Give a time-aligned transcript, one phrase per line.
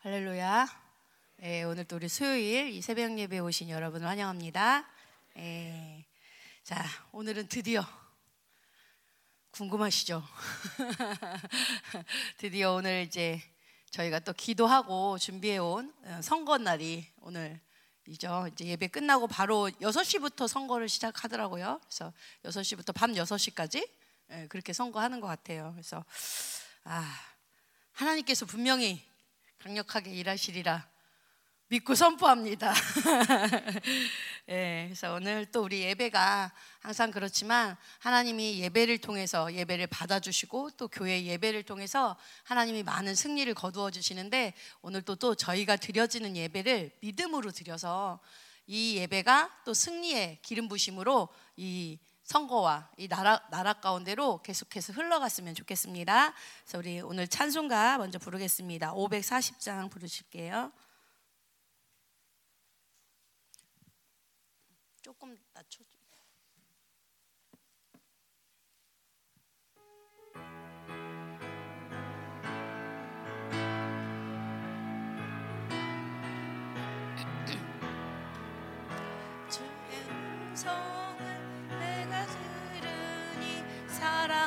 [0.00, 0.68] 할렐루야.
[1.42, 4.88] 예, 오늘 또 우리 수요일 이 새벽 예배 오신 여러분을 환영합니다.
[5.38, 6.06] 예,
[6.62, 7.84] 자, 오늘은 드디어
[9.50, 10.22] 궁금하시죠?
[12.38, 13.42] 드디어 오늘 이제
[13.90, 17.58] 저희가 또 기도하고 준비해 온 어, 선거 날이 오늘
[18.06, 18.48] 이죠.
[18.52, 21.80] 이제 예배 끝나고 바로 6시부터 선거를 시작하더라고요.
[21.82, 22.12] 그래서
[22.44, 23.84] 6시부터 밤 6시까지
[24.30, 25.72] 예, 그렇게 선거하는 것 같아요.
[25.72, 26.04] 그래서
[26.84, 27.20] 아,
[27.90, 29.08] 하나님께서 분명히
[29.58, 30.88] 강력하게 일하시리라
[31.70, 32.72] 믿고 선포합니다.
[34.48, 36.50] 예, 그래서 오늘 또 우리 예배가
[36.80, 43.90] 항상 그렇지만 하나님이 예배를 통해서 예배를 받아주시고 또 교회 예배를 통해서 하나님이 많은 승리를 거두어
[43.90, 48.20] 주시는데 오늘 또, 또 저희가 드려지는 예배를 믿음으로 드려서
[48.66, 56.34] 이 예배가 또 승리의 기름 부심으로 이 선거와 이 나라 나라 가운데로 계속해서 흘러갔으면 좋겠습니다.
[56.62, 58.92] 그래서 우리 오늘 찬송가 먼저 부르겠습니다.
[58.92, 60.70] 540장 부르실게요.
[65.00, 65.82] 조금 낮춰.
[79.48, 79.68] 주의
[80.10, 80.92] 음성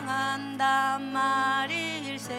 [0.02, 2.34] 사랑한단 말일세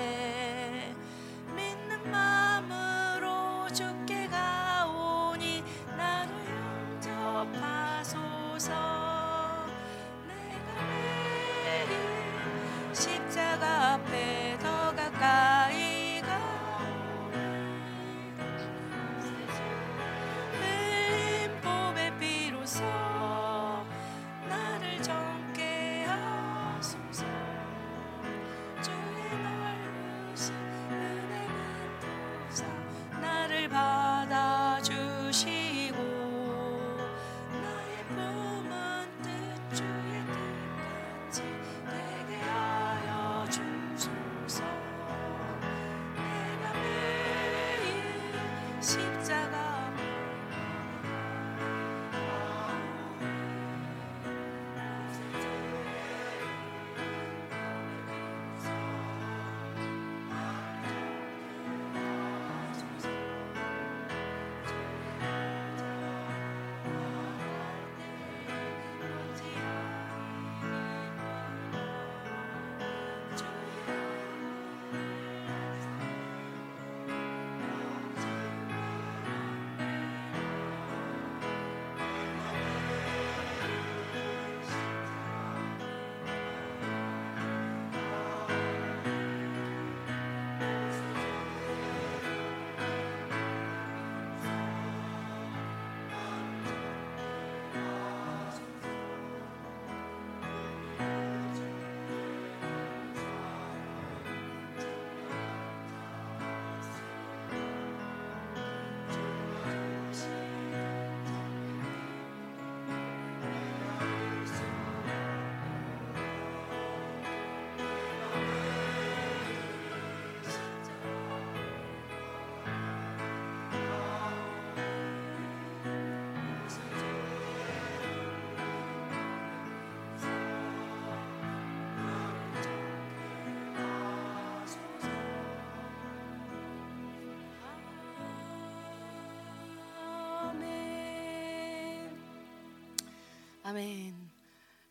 [143.73, 144.31] 아멘.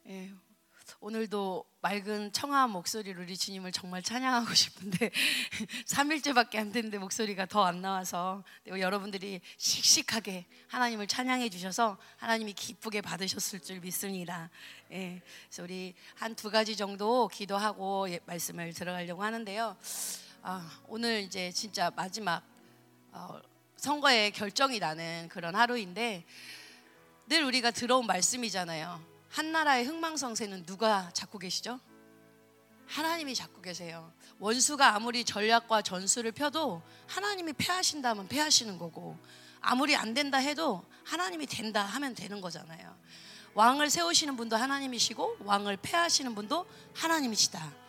[0.07, 0.31] 예,
[1.01, 5.11] 오늘도 맑은 청아한 목소리로 우리 주님을 정말 찬양하고 싶은데
[5.85, 13.59] 3일째밖에 안 됐는데 목소리가 더 안 나와서 여러분들이 씩씩하게 하나님을 찬양해 주셔서 하나님이 기쁘게 받으셨을
[13.59, 14.49] 줄 믿습니다.
[14.91, 19.77] 예, 그래서 우리 한 두 가지 정도 기도하고 예, 말씀을 들어가려고 하는데요.
[20.41, 22.41] 아, 오늘 이제 진짜 마지막
[23.11, 23.39] 어,
[23.77, 26.25] 선거의 결정이 나는 그런 하루인데
[27.27, 29.01] 늘 우리가 들어온 말씀이잖아요.
[29.29, 31.79] 한 나라의 흥망성쇠는 누가 잡고 계시죠?
[32.87, 34.11] 하나님이 잡고 계세요.
[34.39, 39.17] 원수가 아무리 전략과 전술을 펴도 하나님이 패하신다면 패하시는 거고
[39.61, 42.97] 아무리 안 된다 해도 하나님이 된다 하면 되는 거잖아요.
[43.53, 47.81] 왕을 세우시는 분도 하나님이시고 왕을 패하시는 분도 하나님이시다.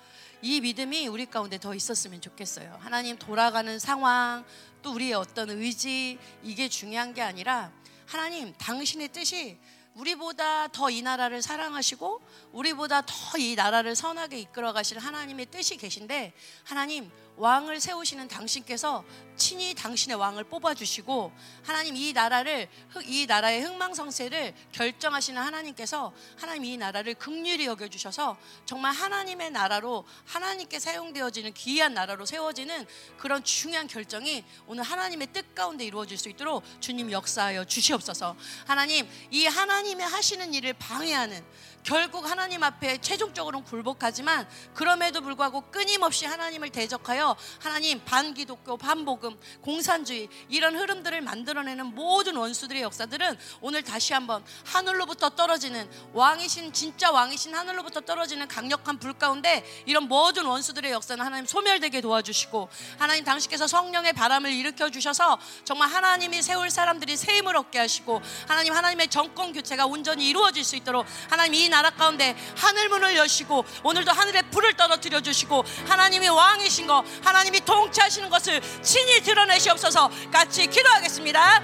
[0.43, 2.79] 이 믿음이 우리 가운데 더 있었으면 좋겠어요.
[2.81, 4.45] 하나님 돌아가는 상황,
[4.83, 7.71] 또 우리의 어떤 의지, 이게 중요한 게 아니라
[8.13, 9.57] 하나님 당신의 뜻이
[9.95, 12.21] 우리보다 더 이 나라를 사랑하시고
[12.53, 19.05] 우리보다 더 이 나라를 선하게 이끌어 가실 하나님의 뜻이 계신데 하나님 왕을 세우시는 당신께서
[19.37, 21.33] 친히 당신의 왕을 뽑아주시고
[21.65, 22.69] 하나님 이 나라를
[23.05, 28.37] 이 나라의 흥망성쇠를 결정하시는 하나님께서 하나님 이 나라를 극률히 여겨주셔서
[28.67, 32.87] 정말 하나님의 나라로 하나님께 사용되어지는 귀한 나라로 세워지는
[33.19, 38.37] 그런 중요한 결정이 오늘 하나님의 뜻 가운데 이루어질 수 있도록 주님 역사하여 주시옵소서.
[38.67, 41.43] 하나님 이 하나님의 하시는 일을 방해하는
[41.83, 50.77] 결국 하나님 앞에 최종적으로는 굴복하지만 그럼에도 불구하고 끊임없이 하나님을 대적하여 하나님 반기독교, 반복음, 공산주의 이런
[50.77, 58.47] 흐름들을 만들어내는 모든 원수들의 역사들은 오늘 다시 한번 하늘로부터 떨어지는 왕이신 진짜 왕이신 하늘로부터 떨어지는
[58.47, 62.69] 강력한 불 가운데 이런 모든 원수들의 역사는 하나님 소멸되게 도와주시고
[62.99, 68.73] 하나님 당신께서 성령의 바람을 일으켜 주셔서 정말 하나님이 세울 사람들이 새 힘을 얻게 하시고 하나님
[68.73, 74.13] 하나님의 정권 교체가 온전히 이루어질 수 있도록 하나님 이 나라 가운데 하늘 문을 여시고 오늘도
[74.13, 81.63] 하늘에 불을 떨어뜨려 주시고 하나님이 왕이신 거 하나님이 통치하시는 것을 친히 드러내시옵소서 같이 기도하겠습니다.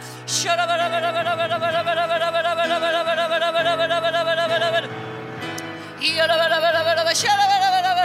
[6.01, 7.98] 이여라바라바라바라바 시아라바라바라바라바라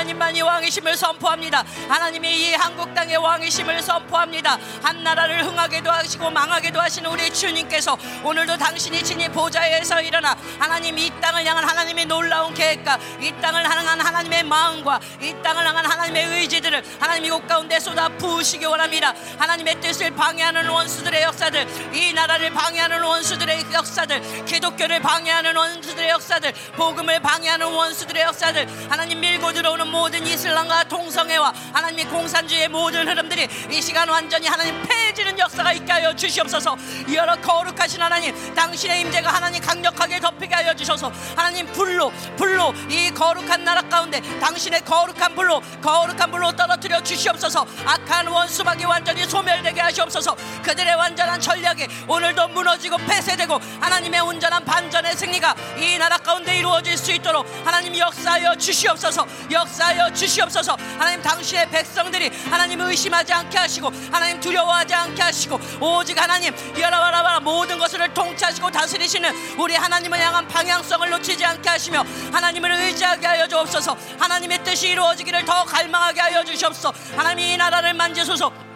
[0.00, 1.62] 하나님만이 왕이심을 선포합니다.
[1.86, 4.58] 하나님의 이 한국 땅의 왕이심을 선포합니다.
[4.82, 11.10] 한 나라를 흥하게도 하시고 망하게도 하시는 우리 주님께서 오늘도 당신이 친히 보좌에서 일어나 하나님 이
[11.20, 16.82] 땅을 향한 하나님의 놀라운 계획과 이 땅을 향한 하나님의 마음과 이 땅을 향한 하나님의 의지들을
[16.98, 19.12] 하나님 이곳 가운데 쏟아 부으시기 원합니다.
[19.36, 27.20] 하나님의 뜻을 방해하는 원수들의 역사들 이 나라를 방해하는 원수들의 역사들 기독교를 방해하는 원수들의 역사들 복음을
[27.20, 34.08] 방해하는 원수들의 역사들 하나님 밀고 들어오는 모든 이슬람과 동성애와 하나님의 공산주의의 모든 흐름들이 이 시간
[34.08, 36.76] 완전히 하나님 폐해지는 역사가 있게 하여 주시옵소서.
[37.12, 41.12] 여러 거룩하신 하나님 당신의 임재가 하나님 강력하게 덮이게 하여 주셔서.
[41.36, 47.66] 하나님 불로 불로 이 거룩한 나라 가운데 당신의 거룩한 불로 거룩한 불로 떨어뜨려 주시옵소서.
[47.84, 50.36] 악한 원수박이 완전히 소멸되게 하시옵소서.
[50.62, 57.12] 그들의 완전한 전략이 오늘도 무너지고 폐쇄되고 하나님의 온전한 반전의 승리가 이 나라 가운데 이루어질 수
[57.12, 59.26] 있도록 하나님 역사하여 주시옵소서.
[59.50, 60.76] 역사 하여 주시옵소서.
[60.98, 67.78] 하나님 당신의 백성들이 하나님 의심하지 않게 하시고 하나님 두려워하지 않게 하시고 오직 하나님 여라바라바라 모든
[67.78, 73.96] 것을 통치하시고 다스리시는 우리 하나님을 향한 방향성을 놓치지 않게 하시며 하나님을 의지하게 하여 주옵소서.
[74.18, 76.92] 하나님의 뜻이 이루어지기를 더 갈망하게 하여 주시옵소서.
[77.16, 78.69] 하나님 이 나라를 만지소서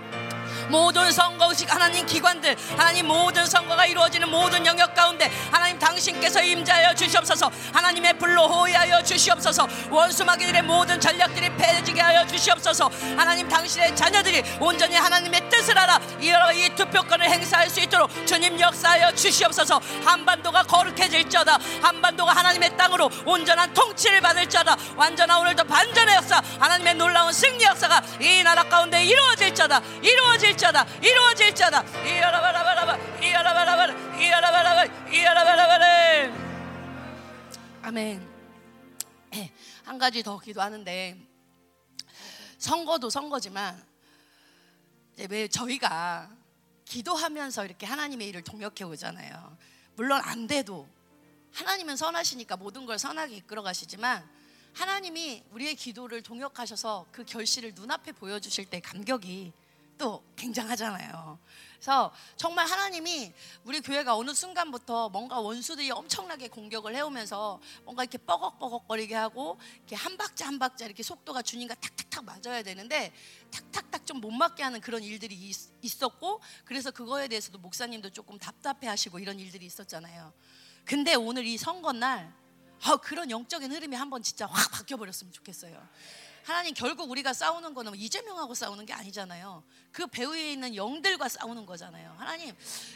[0.69, 7.51] 모든 선거식 하나님 기관들 하나님 모든 선거가 이루어지는 모든 영역 가운데 하나님 당신께서 임자하여 주시옵소서.
[7.73, 9.69] 하나님의 불로 호위하여 주시옵소서.
[9.91, 12.91] 원수 마귀들의 모든 전략들이 패지게 하여 주시옵소서.
[13.17, 19.81] 하나님 당신의 자녀들이 온전히 하나님의 뜻을 알아 이 투표권을 행사할 수 있도록 주님 역사하여 주시옵소서.
[20.05, 21.59] 한반도가 거룩해질지어다.
[21.83, 24.77] 한반도가 하나님의 땅으로 온전한 통치를 받을 자다.
[24.97, 29.81] 완전한 오늘도 반전의 역사 하나님의 놀라운 승리 역사가 이 나라 가운데 이루어질 자다.
[30.03, 30.85] 이루어질 이루어질 자다.
[31.01, 31.83] 이루어질 자다.
[32.07, 36.35] 이야라바라바라바 이야라바라바라 이야라바라바 이야라바라바라.
[37.83, 38.27] 아멘.
[39.35, 39.53] 예,
[39.85, 41.19] 한 가지 더 기도하는데
[42.57, 43.85] 선거도 선거지만
[45.13, 46.31] 이제 왜 저희가
[46.87, 49.59] 기도하면서 이렇게 하나님의 일을 동역해 오잖아요.
[49.97, 50.89] 물론 안 돼도
[51.53, 54.27] 하나님은 선하시니까 모든 걸 선하게 이끌어 가시지만
[54.73, 59.53] 하나님이 우리의 기도를 동역하셔서 그 결실을 눈앞에 보여주실 때 감격이
[59.99, 61.39] 또 굉장하잖아요.
[61.75, 63.33] 그래서 정말 하나님이
[63.65, 70.17] 우리 교회가 어느 순간부터 뭔가 원수들이 엄청나게 공격을 해오면서 뭔가 이렇게 뻐걱뻐걱거리게 하고 이렇게 한
[70.17, 73.13] 박자 한 박자 이렇게 속도가 주님과 탁탁탁 맞아야 되는데
[73.51, 79.19] 탁탁탁 좀 못 맞게 하는 그런 일들이 있, 었고 그래서 그거에 대해서도 목사님도 조금 답답해하시고
[79.19, 80.33] 이런 일들이 있었잖아요.
[80.85, 82.35] 근데 오늘 이 선거 날
[82.83, 85.89] 아, 그런 영적인 흐름이 한번 진짜 확 바뀌어 버렸으면 좋겠어요.
[86.45, 89.65] 하나님 결국 우리가 싸우는 거는 뭐 이재명하고 싸우는 게 아니잖아요.
[89.93, 92.15] 그 배후에 있는 영들과 싸우는 거잖아요.
[92.19, 92.55] 하나님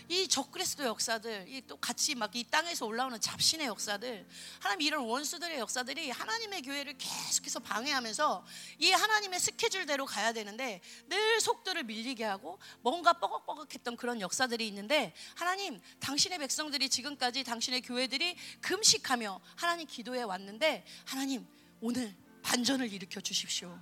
[0.09, 4.29] 이 적그리스도 역사들, 이 또 같이 막 이 땅에서 올라오는 잡신의 역사들,
[4.61, 8.45] 하나님 이런 원수들의 역사들이 하나님의 교회를 계속해서 방해하면서
[8.81, 15.81] 이 하나님의 스케줄대로 가야 되는데 늘 속도를 밀리게 하고 뭔가 뻐걱뻐걱했던 그런 역사들이 있는데 하나님
[16.01, 21.47] 당신의 백성들이 지금까지 당신의 교회들이 금식하며 하나님 기도해 왔는데 하나님
[21.81, 23.79] 오늘 반전을 일으켜 주십시오.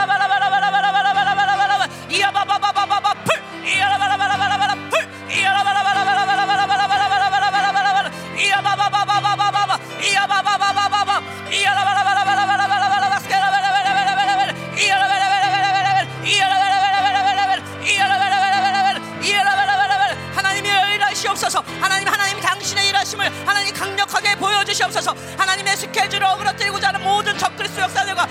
[24.94, 25.16] 주시옵소서.
[25.38, 28.28] 하나님의 스케줄을 어그러뜨리고자 하는 모든 적그리스 역사들과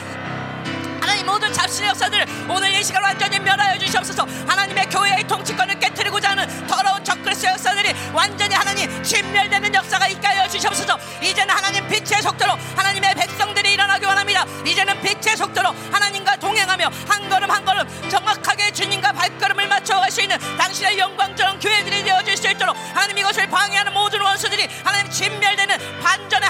[1.00, 4.25] 하나님 모든 잡신의 역사들 오늘 이 시간 완전히 멸하여 주시옵소서.
[4.47, 10.97] 하나님의 교회의 통치권을 깨뜨리고자 하는 더러운 적그리스 역사들이 완전히 하나님 진멸되는 역사가 있게 하여 주시옵소서.
[11.21, 14.45] 이제는 하나님 빛의 속도로 하나님의 백성들이 일어나기 원합니다.
[14.64, 20.38] 이제는 빛의 속도로 하나님과 동행하며 한 걸음 한 걸음 정확하게 주님과 발걸음을 맞춰갈 수 있는
[20.57, 26.49] 당신의 영광스러운 교회들이 되어질 수 있도록 하나님 이것을 방해하는 모든 원수들이 하나님 진멸되는 반전의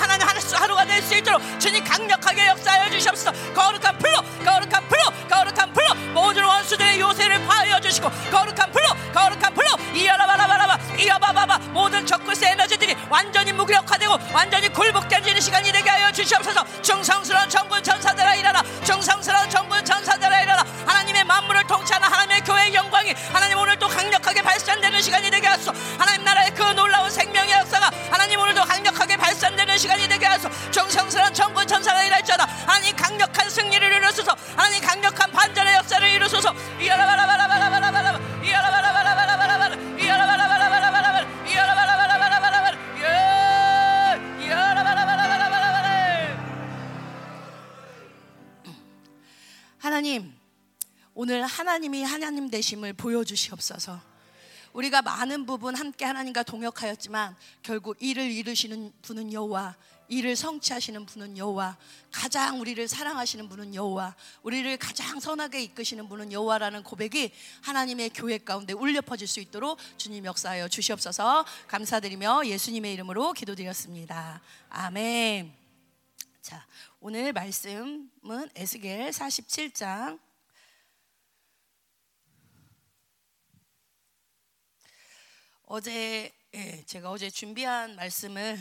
[1.03, 3.33] 될 수 있도록 주님 강력하게 역사하여 주시옵소서.
[3.55, 9.69] 거룩한 풀로 거룩한 풀로 거룩한 풀로 모든 원수들의 요새를 파하여 주시고 거룩한 풀로 거룩한 풀로
[9.95, 16.65] 이야라바라바라바 이야바바바 모든 적그리스 에너지들이 완전히 무력화되고 완전히 굴복되는 시간이 되게 하여 주시옵소서.
[16.83, 23.59] 충성스러운 정군 전사들아 일어나 충성스러운 정군 전사들아 일어나 하나님의 만물을 통치하는 하나님의 교회의 영광이 하나님
[23.59, 25.73] 오늘 또 강력하게 발산되는 시간이 되게 하소서.
[25.99, 27.91] 하나님 나라의 그 놀라운 생명의 역사가
[29.83, 32.45] 시간이 되게 하소서 충성스러운 정군 전사가 일할지어다.
[32.45, 34.33] 하나님 강력한 승리를 이루소서.
[34.55, 36.55] 하나님 강력한 반전의 역사를 이루소서.
[36.81, 45.83] 이야라바라바라바라바라바라 이야라바라바라바라바라 이야라바라바라바라바라 이야라바라바라바라바라 예 이야라바라바라바라바라
[49.79, 50.33] 하나님
[51.15, 54.12] 오늘 하나님이 하나님 되심을 보여주시옵소서.
[54.73, 59.77] 우리가 많은 부분 함께 하나님과 동역하였지만 결국 이를 이루시는 분은 여호와,
[60.09, 61.77] 이를 성취하시는 분은 여호와,
[62.11, 68.73] 가장 우리를 사랑하시는 분은 여호와, 우리를 가장 선하게 이끄시는 분은 여호와라는 고백이 하나님의 교회 가운데
[68.73, 71.45] 울려 퍼질 수 있도록 주님 역사하여 주시옵소서.
[71.69, 74.43] 감사드리며 예수님의 이름으로 기도드렸습니다.
[74.69, 75.55] 아멘.
[76.41, 76.67] 자,
[77.01, 78.11] 오늘 말씀은
[78.55, 80.19] 에스겔 47장
[85.75, 88.59] 어제 예, 제가 어제 준비한 말씀을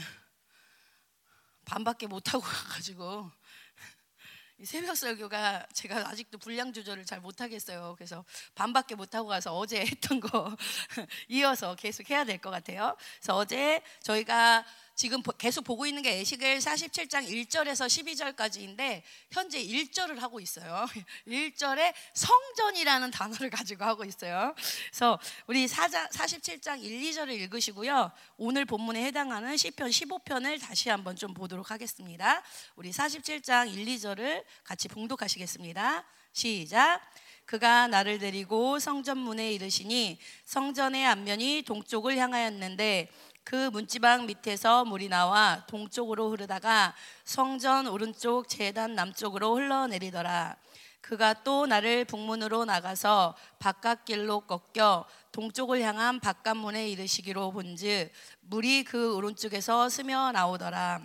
[1.65, 3.29] 반밖에 못 하고 가가지고
[4.59, 7.95] 이 새벽 설교가 제가 아직도 분량 조절을 잘 못하겠어요.
[7.97, 8.23] 그래서
[8.55, 10.55] 반밖에 못 하고 가서 어제 했던 거
[11.29, 12.95] 이어서 계속 해야 될 것 같아요.
[13.19, 20.39] 그래서 어제 저희가 지금 계속 보고 있는 게 에시겔 47장 1절에서 12절까지인데 현재 1절을 하고
[20.39, 20.85] 있어요.
[21.27, 24.53] 1절에 성전이라는 단어를 가지고 하고 있어요.
[24.89, 28.11] 그래서 우리 47장 1, 2절을 읽으시고요.
[28.37, 32.43] 오늘 본문에 해당하는 시편 15편을 다시 한번 좀 보도록 하겠습니다.
[32.75, 36.05] 우리 47장 1, 2절을 같이 봉독하시겠습니다.
[36.33, 37.01] 시작.
[37.45, 43.09] 그가 나를 데리고 성전문에 이르시니 성전의 앞면이 동쪽을 향하였는데
[43.43, 46.93] 그 문지방 밑에서 물이 나와 동쪽으로 흐르다가
[47.23, 50.57] 성전 오른쪽 제단 남쪽으로 흘러내리더라.
[51.01, 58.83] 그가 또 나를 북문으로 나가서 바깥 길로 꺾여 동쪽을 향한 바깥 문에 이르시기로 본즉 물이
[58.83, 61.01] 그 오른쪽에서 스며 나오더라.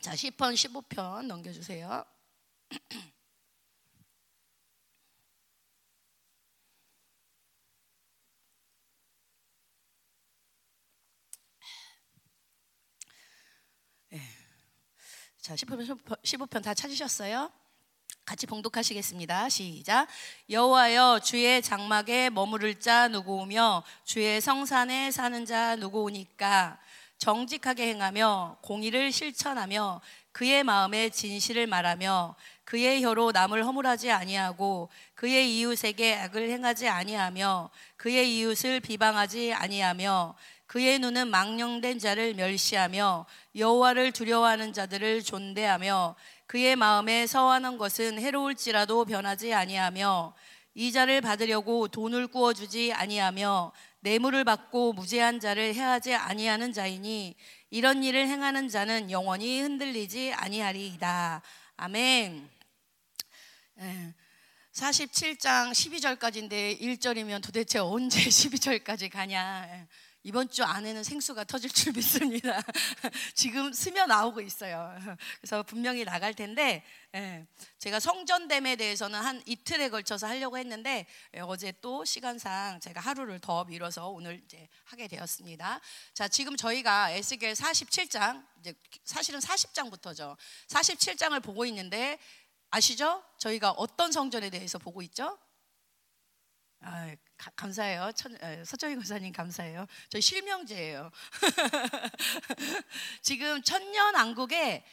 [0.00, 2.04] 자, 10편 15편 넘겨 주세요.
[15.46, 17.52] 자, 15편, 15편 다 찾으셨어요?
[18.24, 19.48] 같이 봉독하시겠습니다.
[19.48, 20.08] 시작.
[20.50, 26.80] 여호와여 주의 장막에 머무를 자 누구오며 주의 성산에 사는 자 누구오니까
[27.18, 30.00] 정직하게 행하며 공의를 실천하며
[30.32, 32.34] 그의 마음에 진실을 말하며
[32.64, 40.34] 그의 혀로 남을 허물하지 아니하고 그의 이웃에게 악을 행하지 아니하며 그의 이웃을 비방하지 아니하며
[40.66, 46.14] 그의 눈은 망령된 자를 멸시하며 여호와를 두려워하는 자들을 존대하며
[46.46, 50.34] 그의 마음에 서하는 것은 해로울지라도 변하지 아니하며
[50.74, 57.34] 이자를 받으려고 돈을 구워 주지 아니하며 뇌물을 받고 무죄한 자를 해하지 아니하는 자이니
[57.70, 61.42] 이런 일을 행하는 자는 영원히 흔들리지 아니하리이다.
[61.76, 62.48] 아멘.
[64.72, 69.86] 47장 12절까지인데 1절이면 도대체 언제 12절까지 가냐.
[70.26, 70.28] 예.
[70.28, 72.60] 이번 주 안에는 생수가 터질 줄 믿습니다.
[73.34, 74.92] 지금 스며 나오고 있어요.
[75.40, 77.46] 그래서 분명히 나갈 텐데 예,
[77.78, 83.64] 제가 성전됨에 대해서는 한 이틀에 걸쳐서 하려고 했는데 예, 어제 또 시간상 제가 하루를 더
[83.64, 85.80] 미뤄서 오늘 이제 하게 되었습니다.
[86.12, 90.36] 자, 지금 저희가 에스겔 47장 이제 사실은 40장부터죠.
[90.68, 92.18] 47장을 보고 있는데
[92.70, 93.22] 아시죠?
[93.38, 95.38] 저희가 어떤 성전에 대해서 보고 있죠?
[96.80, 98.12] 아, 가, 감사해요.
[98.14, 99.86] 천, 서정희 권사님 감사해요.
[100.08, 101.10] 저희 실명제예요.
[103.22, 104.84] 지금 천년 왕국에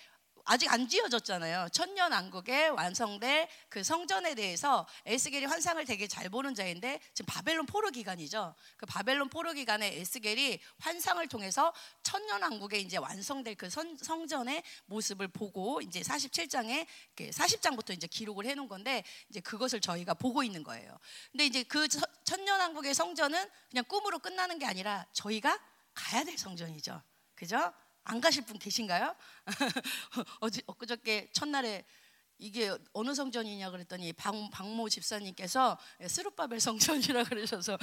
[0.45, 1.69] 아직 안 지어졌잖아요.
[1.71, 7.91] 천년 왕국에 완성될 그 성전에 대해서 에스겔이 환상을 되게 잘 보는 자인데 지금 바벨론 포로
[7.91, 8.53] 기간이죠.
[8.77, 11.73] 그 바벨론 포로 기간에 에스겔이 환상을 통해서
[12.03, 16.85] 천년 왕국에 이제 완성될 그 선, 성전의 모습을 보고 이제 47장에
[17.15, 20.97] 40장부터 이제 기록을 해 놓은 건데 이제 그것을 저희가 보고 있는 거예요.
[21.31, 21.87] 근데 이제 그
[22.23, 25.59] 천년 왕국의 성전은 그냥 꿈으로 끝나는 게 아니라 저희가
[25.93, 27.01] 가야 될 성전이죠.
[27.35, 27.73] 그죠?
[28.05, 29.15] 안 가실 분 계신가요?
[30.41, 31.85] 어제 엊그저께 첫날에
[32.37, 37.77] 이게 어느 성전이냐 그랬더니 박, 박모 집사님께서 스루바벨 성전이라 그러셔서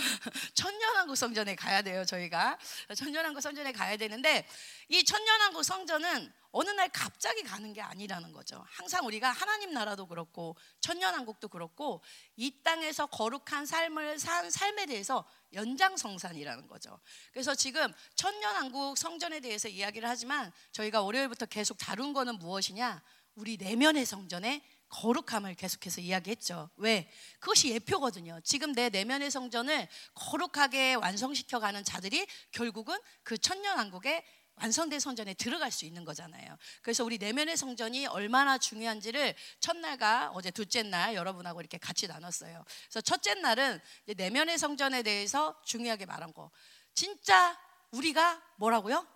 [0.55, 2.59] 천년왕국 성전에 가야 돼요 저희가
[2.95, 4.47] 천년왕국 성전에 가야 되는데
[4.89, 10.57] 이 천년왕국 성전은 어느 날 갑자기 가는 게 아니라는 거죠 항상 우리가 하나님 나라도 그렇고
[10.81, 12.03] 천년왕국도 그렇고
[12.37, 17.01] 이 땅에서 거룩한 삶을 산 삶에 대해서 연장성산이라는 거죠.
[17.33, 23.03] 그래서 지금 천년왕국 성전에 대해서 이야기를 하지만 저희가 월요일부터 계속 다룬 거는 무엇이냐?
[23.35, 26.69] 우리 내면의 성전에 거룩함을 계속해서 이야기했죠.
[26.77, 27.09] 왜?
[27.39, 28.41] 그것이 예표거든요.
[28.43, 34.25] 지금 내 내면의 성전을 거룩하게 완성시켜 가는 자들이 결국은 그 천년 왕국의
[34.57, 36.57] 완성된 성전에 들어갈 수 있는 거잖아요.
[36.83, 42.65] 그래서 우리 내면의 성전이 얼마나 중요한지를 첫날과 어제 둘째 날 여러분하고 이렇게 같이 나눴어요.
[42.85, 43.81] 그래서 첫째 날은
[44.17, 46.51] 내면의 성전에 대해서 중요하게 말한 거.
[46.95, 47.59] 진짜
[47.91, 49.07] 우리가 뭐라고요?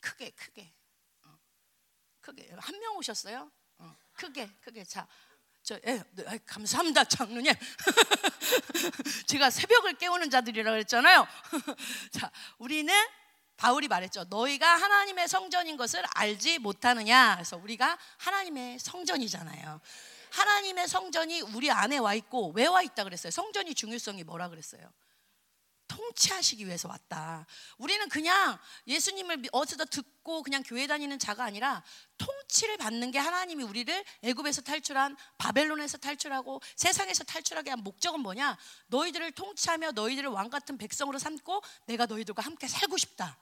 [0.00, 0.81] 크게 크게 어.
[2.22, 3.50] 크게 한 명 오셨어요?
[3.78, 3.96] 어.
[4.14, 5.06] 크게 크게 자.
[5.64, 7.52] 저, 예, 네, 감사합니다, 장로님.
[9.26, 11.26] 제가 새벽을 깨우는 자들이라고 했잖아요.
[12.10, 12.92] 자, 우리는
[13.56, 14.24] 바울이 말했죠.
[14.24, 17.36] 너희가 하나님의 성전인 것을 알지 못하느냐.
[17.36, 19.80] 그래서 우리가 하나님의 성전이잖아요.
[20.32, 23.30] 하나님의 성전이 우리 안에 와 있고 왜 와 있다 그랬어요?
[23.30, 24.92] 성전이 중요성이 뭐라 그랬어요?
[25.92, 27.46] 통치하시기 위해서 왔다.
[27.76, 31.82] 우리는 그냥 예수님을 어디서 듣고 그냥 교회 다니는 자가 아니라
[32.16, 38.56] 통치를 받는 게 하나님이 우리를 애굽에서 탈출한 바벨론에서 탈출하고 세상에서 탈출하게 한 목적은 뭐냐?
[38.86, 43.38] 너희들을 통치하며 너희들을 왕 같은 백성으로 삼고 내가 너희들과 함께 살고 싶다.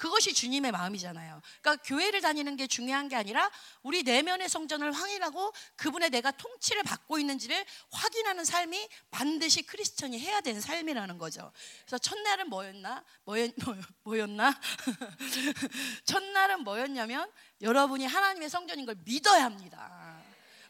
[0.00, 1.42] 그것이 주님의 마음이잖아요.
[1.60, 3.50] 그러니까 교회를 다니는 게 중요한 게 아니라
[3.82, 10.58] 우리 내면의 성전을 확인하고 그분의 내가 통치를 받고 있는지를 확인하는 삶이 반드시 크리스천이 해야 되는
[10.58, 11.52] 삶이라는 거죠.
[11.82, 13.04] 그래서 첫날은 뭐였나?
[13.24, 13.52] 뭐였,
[14.04, 14.58] 뭐였나?
[16.06, 20.18] 첫날은 뭐였냐면 여러분이 하나님의 성전인 걸 믿어야 합니다.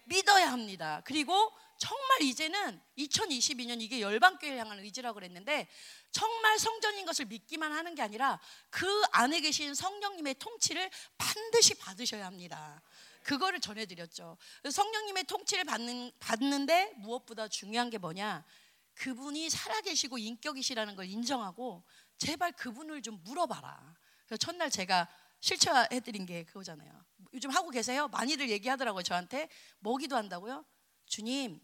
[0.07, 1.03] 믿어야 합니다.
[1.05, 5.66] 그리고 정말 이제는 2022년 이게 열방교회를 향한 의지라고 그랬는데
[6.12, 8.38] 정말 성전인 것을 믿기만 하는 게 아니라
[8.69, 12.83] 그 안에 계신 성령님의 통치를 반드시 받으셔야 합니다.
[13.23, 14.37] 그거를 전해드렸죠.
[14.71, 18.45] 성령님의 통치를 받는, 받는데 무엇보다 중요한 게 뭐냐?
[18.93, 21.83] 그분이 살아계시고 인격이시라는 걸 인정하고
[22.19, 23.97] 제발 그분을 좀 물어봐라.
[24.27, 25.09] 그래서 첫날 제가
[25.40, 26.93] 실천해드린 게 그거잖아요.
[27.33, 28.09] 요즘 하고 계세요?
[28.09, 29.03] 많이들 얘기하더라고요.
[29.03, 29.49] 저한테.
[29.79, 30.66] 뭐기도 한다고요?
[31.07, 31.61] 주님,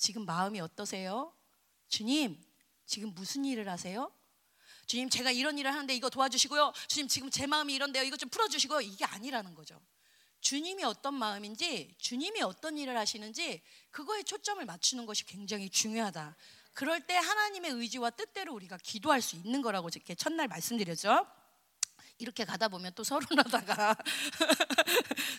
[0.00, 1.32] 지금 마음이 어떠세요?
[1.88, 2.42] 주님,
[2.86, 4.10] 지금 무슨 일을 하세요?
[4.86, 6.72] 주님, 제가 이런 일을 하는데 이거 도와주시고요.
[6.88, 8.02] 주님, 지금 제 마음이 이런데요.
[8.02, 8.80] 이거 좀 풀어주시고요.
[8.80, 9.80] 이게 아니라는 거죠.
[10.40, 16.34] 주님이 어떤 마음인지, 주님이 어떤 일을 하시는지, 그거에 초점을 맞추는 것이 굉장히 중요하다.
[16.72, 21.26] 그럴 때 하나님의 의지와 뜻대로 우리가 기도할 수 있는 거라고 이렇게 첫날 말씀드렸죠.
[22.20, 23.96] 이렇게 가다 보면 또 서른하다가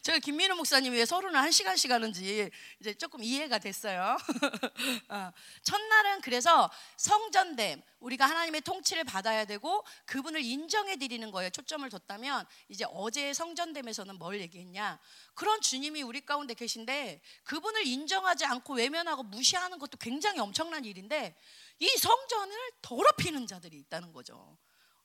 [0.01, 4.17] 제가 김민우 목사님이 왜 서른을 한 시간씩 하는지 이제 조금 이해가 됐어요.
[5.09, 12.47] 어, 첫날은 그래서 성전됨 우리가 하나님의 통치를 받아야 되고 그분을 인정해 드리는 거에 초점을 뒀다면
[12.67, 14.99] 이제 어제의 성전됨에서는 뭘 얘기했냐?
[15.35, 21.35] 그런 주님이 우리 가운데 계신데 그분을 인정하지 않고 외면하고 무시하는 것도 굉장히 엄청난 일인데
[21.77, 24.57] 이 성전을 더럽히는 자들이 있다는 거죠.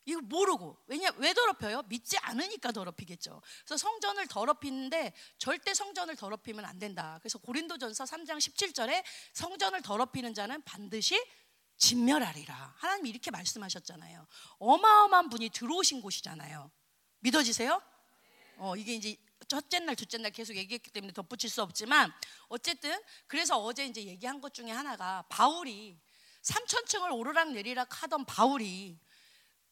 [0.07, 1.83] 이거 모르고 왜냐 왜 더럽혀요?
[1.89, 3.43] 믿지 않으니까 더럽히겠죠.
[3.65, 7.19] 그래서 성전을 더럽히는데 절대 성전을 더럽히면 안 된다.
[7.21, 11.21] 그래서 고린도전서 3장 17절에 성전을 더럽히는 자는 반드시
[11.77, 12.75] 진멸하리라.
[12.77, 14.27] 하나님이 이렇게 말씀하셨잖아요.
[14.59, 16.71] 어마어마한 분이 들어오신 곳이잖아요.
[17.19, 17.83] 믿어지세요?
[18.59, 19.17] 어, 이게 이제
[19.49, 22.13] 첫째 날, 둘째 날 계속 얘기했기 때문에 덧붙일 수 없지만
[22.49, 25.99] 어쨌든 그래서 어제 이제 얘기한 것 중에 하나가 바울이
[26.43, 28.99] 삼천층을 오르락 내리락 하던 바울이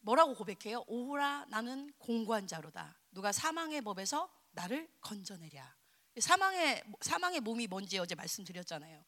[0.05, 0.83] 뭐라고 고백해요?
[0.85, 2.95] 오라 나는 공고한 자로다.
[3.11, 5.75] 누가 사망의 법에서 나를 건져내랴.
[6.19, 9.03] 사망의 사망의 몸이 뭔지 어제 말씀드렸잖아요.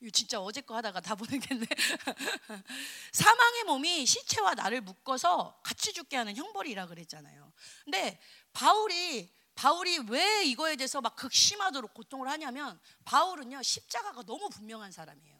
[0.00, 1.64] 이거 진짜 어제 거 하다가 다 보내겠네.
[3.12, 7.50] 사망의 몸이 시체와 나를 묶어서 같이 죽게 하는 형벌이라 그랬잖아요.
[7.84, 8.20] 근데
[8.52, 15.38] 바울이 바울이 왜 이거에 대해서 막 극심하도록 고통을 하냐면 바울은요 십자가가 너무 분명한 사람이에요.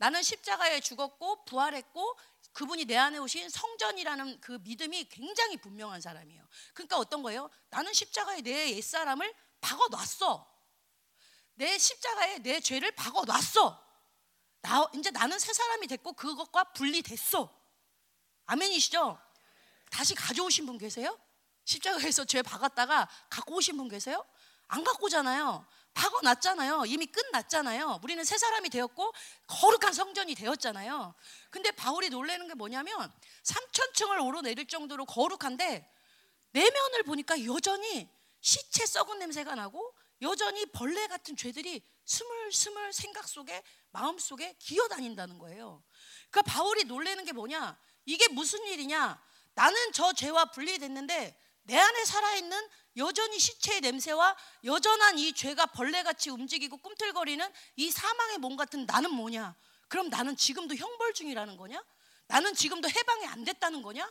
[0.00, 2.16] 나는 십자가에 죽었고 부활했고
[2.52, 6.46] 그분이 내 안에 오신 성전이라는 그 믿음이 굉장히 분명한 사람이에요.
[6.74, 7.48] 그러니까 어떤 거예요?
[7.68, 10.50] 나는 십자가에 내 옛사람을 박아 놨어.
[11.54, 13.86] 내 십자가에 내 죄를 박아 놨어.
[14.62, 17.54] 나 이제 나는 새 사람이 됐고 그것과 분리됐어.
[18.46, 19.18] 아멘이시죠?
[19.90, 21.18] 다시 가져오신 분 계세요?
[21.64, 24.24] 십자가에서 죄 박았다가 갖고 오신 분 계세요?
[24.66, 25.66] 안 갖고 오잖아요.
[25.94, 26.84] 박아놨잖아요.
[26.86, 28.00] 이미 끝났잖아요.
[28.02, 29.12] 우리는 새 사람이 되었고
[29.46, 31.14] 거룩한 성전이 되었잖아요.
[31.50, 35.88] 근데 바울이 놀라는 게 뭐냐면 3천 층을 오르내릴 정도로 거룩한데
[36.52, 38.08] 내면을 보니까 여전히
[38.40, 45.82] 시체 썩은 냄새가 나고 여전히 벌레 같은 죄들이 스물스물 생각 속에 마음 속에 기어다닌다는 거예요.
[46.30, 47.78] 그러니까 바울이 놀라는 게 뭐냐?
[48.04, 49.22] 이게 무슨 일이냐?
[49.54, 56.76] 나는 저 죄와 분리됐는데 내 안에 살아있는 여전히 시체의 냄새와 여전한 이 죄가 벌레같이 움직이고
[56.78, 59.54] 꿈틀거리는 이 사망의 몸 같은 나는 뭐냐?
[59.88, 61.82] 그럼 나는 지금도 형벌 중이라는 거냐?
[62.26, 64.10] 나는 지금도 해방이 안 됐다는 거냐?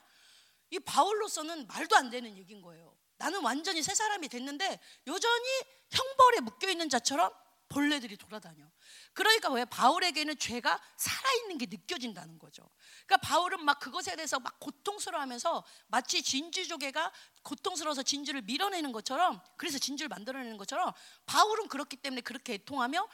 [0.71, 2.95] 이 바울로서는 말도 안 되는 얘기인 거예요.
[3.17, 5.47] 나는 완전히 새 사람이 됐는데 여전히
[5.89, 7.31] 형벌에 묶여 있는 자처럼
[7.69, 8.65] 벌레들이 돌아다녀.
[9.13, 12.67] 그러니까 왜 바울에게는 죄가 살아있는 게 느껴진다는 거죠.
[13.05, 17.11] 그러니까 바울은 막 그것에 대해서 막 고통스러워하면서 마치 진주 조개가
[17.43, 20.91] 고통스러워서 진주를 밀어내는 것처럼 그래서 진주를 만들어내는 것처럼
[21.27, 23.07] 바울은 그렇기 때문에 그렇게 애통하며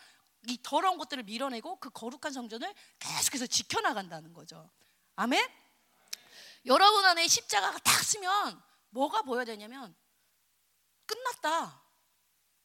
[0.48, 4.70] 이 더러운 것들을 밀어내고 그 거룩한 성전을 계속해서 지켜나간다는 거죠.
[5.18, 5.46] 아멘?
[6.66, 9.94] 여러분 안에 십자가가 딱 쓰면 뭐가 보여야 되냐면
[11.06, 11.82] 끝났다.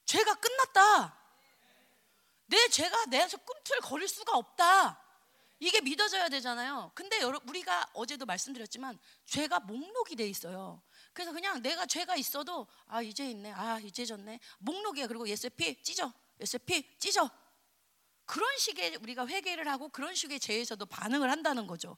[0.07, 1.20] 죄가 끝났다.
[2.51, 5.01] 내 죄가 내에서 꿈틀거릴 수가 없다.
[5.61, 6.91] 이게 믿어져야 되잖아요.
[6.95, 10.83] 근데 여러, 우리가 어제도 말씀드렸지만 죄가 목록이 돼 있어요.
[11.13, 14.41] 그래서 그냥 내가 죄가 있어도 아 이제 있네, 아 이제 졌네.
[14.59, 15.07] 목록이야.
[15.07, 17.31] 그리고 예수의 피 찢어, 예수의 피 찢어.
[18.25, 21.97] 그런 식의 우리가 회개를 하고 그런 식의 죄에서도 반응을 한다는 거죠.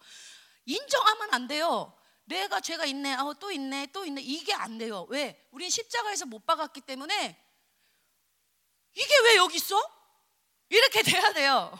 [0.66, 1.96] 인정하면 안 돼요.
[2.24, 4.22] 내가 죄가 있네, 아, 또 있네, 또 있네.
[4.22, 5.06] 이게 안 돼요.
[5.08, 5.46] 왜?
[5.50, 7.38] 우린 십자가에서 못 박았기 때문에
[8.94, 10.01] 이게 왜 여기 있어?
[10.72, 11.78] 이렇게 돼야 돼요.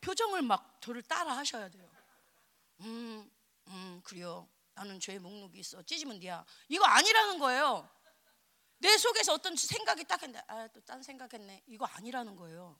[0.00, 1.88] 표정을 막 저를 따라 하셔야 돼요.
[2.80, 3.30] 음,
[3.66, 4.48] 음, 그래요.
[4.74, 5.82] 나는 죄 목록이 있어.
[5.82, 6.44] 찢으면 돼야.
[6.68, 7.88] 이거 아니라는 거예요.
[8.78, 11.64] 내 속에서 어떤 생각이 딱 했는데, 아, 또 딴 생각했네.
[11.66, 12.78] 이거 아니라는 거예요.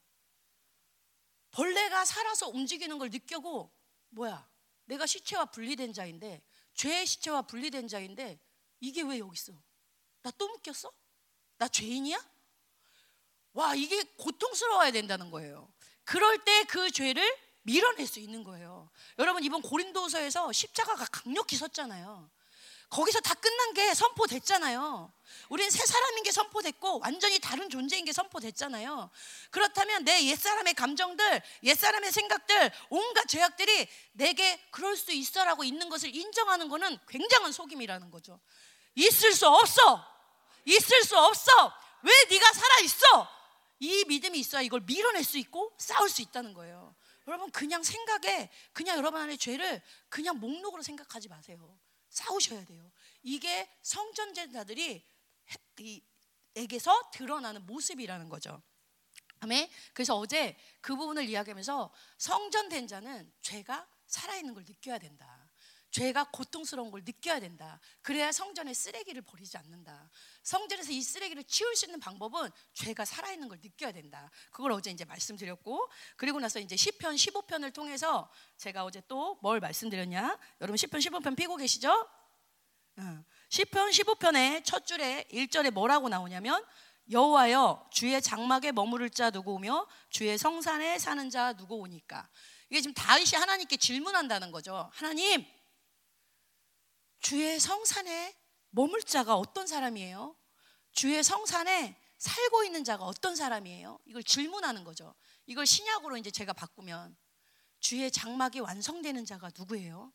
[1.50, 3.70] 벌레가 살아서 움직이는 걸 느껴고,
[4.10, 4.48] 뭐야,
[4.84, 6.42] 내가 시체와 분리된 자인데,
[6.74, 8.38] 죄의 시체와 분리된 자인데,
[8.80, 9.52] 이게 왜 여기 있어?
[10.22, 10.92] 나 또 묶였어?
[11.58, 12.16] 나 죄인이야?
[13.52, 15.68] 와, 이게 고통스러워야 된다는 거예요.
[16.04, 18.90] 그럴 때 그 죄를 밀어낼 수 있는 거예요.
[19.18, 22.30] 여러분, 이번 고린도서에서 십자가가 강력히 섰잖아요.
[22.90, 25.12] 거기서 다 끝난 게 선포됐잖아요.
[25.50, 29.10] 우리는 새 사람인 게 선포됐고 완전히 다른 존재인 게 선포됐잖아요.
[29.50, 36.70] 그렇다면 내 옛사람의 감정들, 옛사람의 생각들, 온갖 죄악들이 내게 그럴 수 있어라고 있는 것을 인정하는
[36.70, 38.40] 것은 굉장한 속임이라는 거죠.
[38.94, 40.02] 있을 수 없어.
[40.64, 41.50] 있을 수 없어.
[42.02, 43.37] 왜 네가 살아 있어?
[43.80, 46.94] 이 믿음이 있어야 이걸 밀어낼 수 있고 싸울 수 있다는 거예요.
[47.26, 51.78] 여러분 그냥 생각에 그냥 여러분 안에 죄를 그냥 목록으로 생각하지 마세요.
[52.08, 52.90] 싸우셔야 돼요.
[53.22, 55.04] 이게 성전제자들이
[56.56, 58.62] 에게서 드러나는 모습이라는 거죠.
[59.40, 59.68] 아멘.
[59.92, 65.48] 그래서 어제 그 부분을 이야기하면서 성전된 자는 죄가 살아있는 걸 느껴야 된다.
[65.90, 67.80] 죄가 고통스러운 걸 느껴야 된다.
[68.02, 70.10] 그래야 성전에 쓰레기를 버리지 않는다.
[70.48, 74.30] 성전에서 이 쓰레기를 치울 수 있는 방법은 죄가 살아있는 걸 느껴야 된다.
[74.50, 80.38] 그걸 어제 이제 말씀드렸고, 그리고 나서 이제 10편, 15편을 통해서 제가 어제 또 뭘 말씀드렸냐?
[80.62, 82.08] 여러분 10편, 15편 피고 계시죠?
[82.96, 86.64] 10편, 15편의 첫 줄에 1절에 뭐라고 나오냐면,
[87.10, 92.28] 여호와여 주의 장막에 머무를 자 누구 오며 주의 성산에 사는 자 누구 오니까
[92.68, 94.90] 이게 지금 다윗이 하나님께 질문한다는 거죠.
[94.92, 95.46] 하나님,
[97.20, 98.37] 주의 성산에
[98.70, 100.36] 머물 자가 어떤 사람이에요?
[100.92, 104.00] 주의 성산에 살고 있는 자가 어떤 사람이에요?
[104.06, 105.14] 이걸 질문하는 거죠.
[105.46, 107.16] 이걸 신약으로 이제 제가 바꾸면
[107.80, 110.12] 주의 장막이 완성되는 자가 누구예요?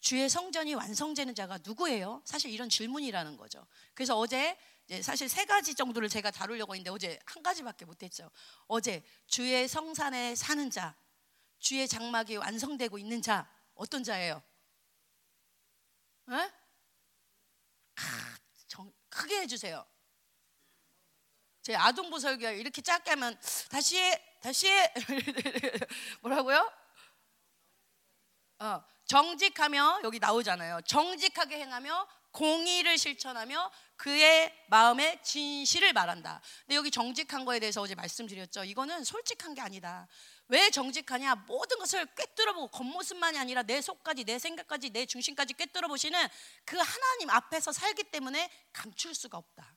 [0.00, 2.22] 주의 성전이 완성되는 자가 누구예요?
[2.24, 3.66] 사실 이런 질문이라는 거죠.
[3.94, 4.56] 그래서 어제
[5.02, 8.30] 사실 세 가지 정도를 제가 다루려고 했는데 어제 한 가지밖에 못했죠.
[8.66, 10.96] 어제 주의 성산에 사는 자,
[11.58, 14.42] 주의 장막이 완성되고 있는 자 어떤 자예요?
[16.30, 16.50] 에?
[19.08, 19.84] 크게 해주세요.
[21.62, 23.38] 제 아동부 설교 이렇게 짧게 하면
[23.70, 23.96] 다시
[24.40, 24.68] 다시
[26.22, 26.72] 뭐라고요?
[28.60, 30.80] 어, 정직하며 여기 나오잖아요.
[30.82, 36.40] 정직하게 행하며 공의를 실천하며 그의 마음의 진실을 말한다.
[36.60, 38.64] 근데 여기 정직한 거에 대해서 어제 말씀드렸죠.
[38.64, 40.06] 이거는 솔직한 게 아니다.
[40.48, 41.34] 왜 정직하냐?
[41.46, 46.26] 모든 것을 꿰뚫어보고 겉모습만이 아니라 내 속까지, 내 생각까지, 내 중심까지 꿰뚫어보시는
[46.64, 49.76] 그 하나님 앞에서 살기 때문에 감출 수가 없다.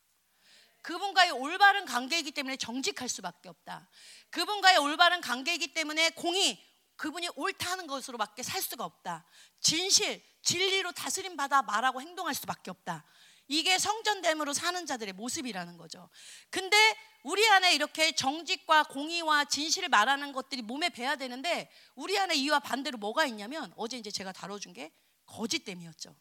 [0.82, 3.88] 그분과의 올바른 관계이기 때문에 정직할 수밖에 없다.
[4.30, 6.64] 그분과의 올바른 관계이기 때문에 공의,
[6.96, 9.26] 그분이 옳다는 것으로밖에 살 수가 없다.
[9.60, 13.04] 진실, 진리로 다스림 받아 말하고 행동할 수밖에 없다.
[13.52, 16.10] 이게 성전됨으로 사는 자들의 모습이라는 거죠.
[16.50, 16.78] 근데
[17.24, 22.98] 우리 안에 이렇게 정직과 공의와 진실을 말하는 것들이 몸에 배야 되는데 우리 안에 이와 반대로
[22.98, 24.90] 뭐가 있냐면 어제 이제 제가 다뤄준 게
[25.26, 26.16] 거짓됨이었죠.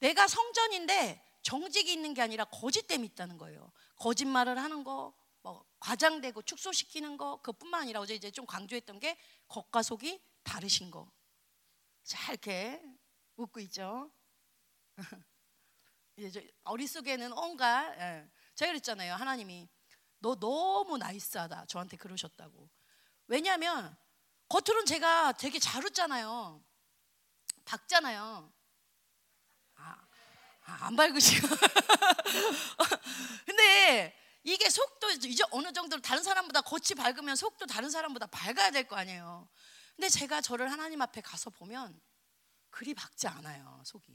[0.00, 3.70] 내가 성전인데 정직이 있는 게 아니라 거짓됨이 있다는 거예요.
[3.96, 9.84] 거짓말을 하는 거, 뭐 과장되고 축소시키는 거 그뿐만 아니라 어제 이제 좀 강조했던 게 겉과
[9.84, 11.08] 속이 다르신 거.
[12.02, 12.82] 자 이렇게
[13.36, 14.10] 웃고 있죠.
[16.64, 18.28] 어릿속에는 온갖 예.
[18.54, 19.14] 제가 그랬잖아요.
[19.14, 19.68] 하나님이
[20.18, 21.66] 너 너무 나이스하다.
[21.66, 22.68] 저한테 그러셨다고.
[23.26, 23.96] 왜냐하면
[24.48, 26.62] 겉으로는 제가 되게 잘 웃잖아요.
[27.64, 28.52] 밝잖아요.
[29.76, 30.06] 아,
[30.64, 31.48] 아안 밝으시고.
[33.46, 38.86] 근데 이게 속도 이제 어느 정도 다른 사람보다 겉이 밝으면 속도 다른 사람보다 밝아야 될
[38.86, 39.48] 거 아니에요.
[39.96, 42.00] 근데 제가 저를 하나님 앞에 가서 보면
[42.70, 44.10] 그리 밝지 않아요 속이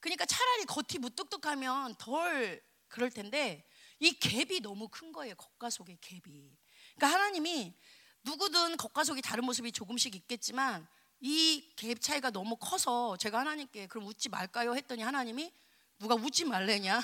[0.00, 3.64] 그러니까 차라리 겉이 무뚝뚝하면 덜 그럴 텐데
[4.00, 5.34] 이 갭이 너무 큰 거예요.
[5.34, 6.56] 겉과 속의 갭이.
[6.96, 7.74] 그러니까 하나님이
[8.22, 10.86] 누구든 겉과 속이 다른 모습이 조금씩 있겠지만
[11.20, 15.52] 이 갭 차이가 너무 커서 제가 하나님께 그럼 웃지 말까요 했더니 하나님이
[15.98, 17.00] 누가 웃지 말래냐?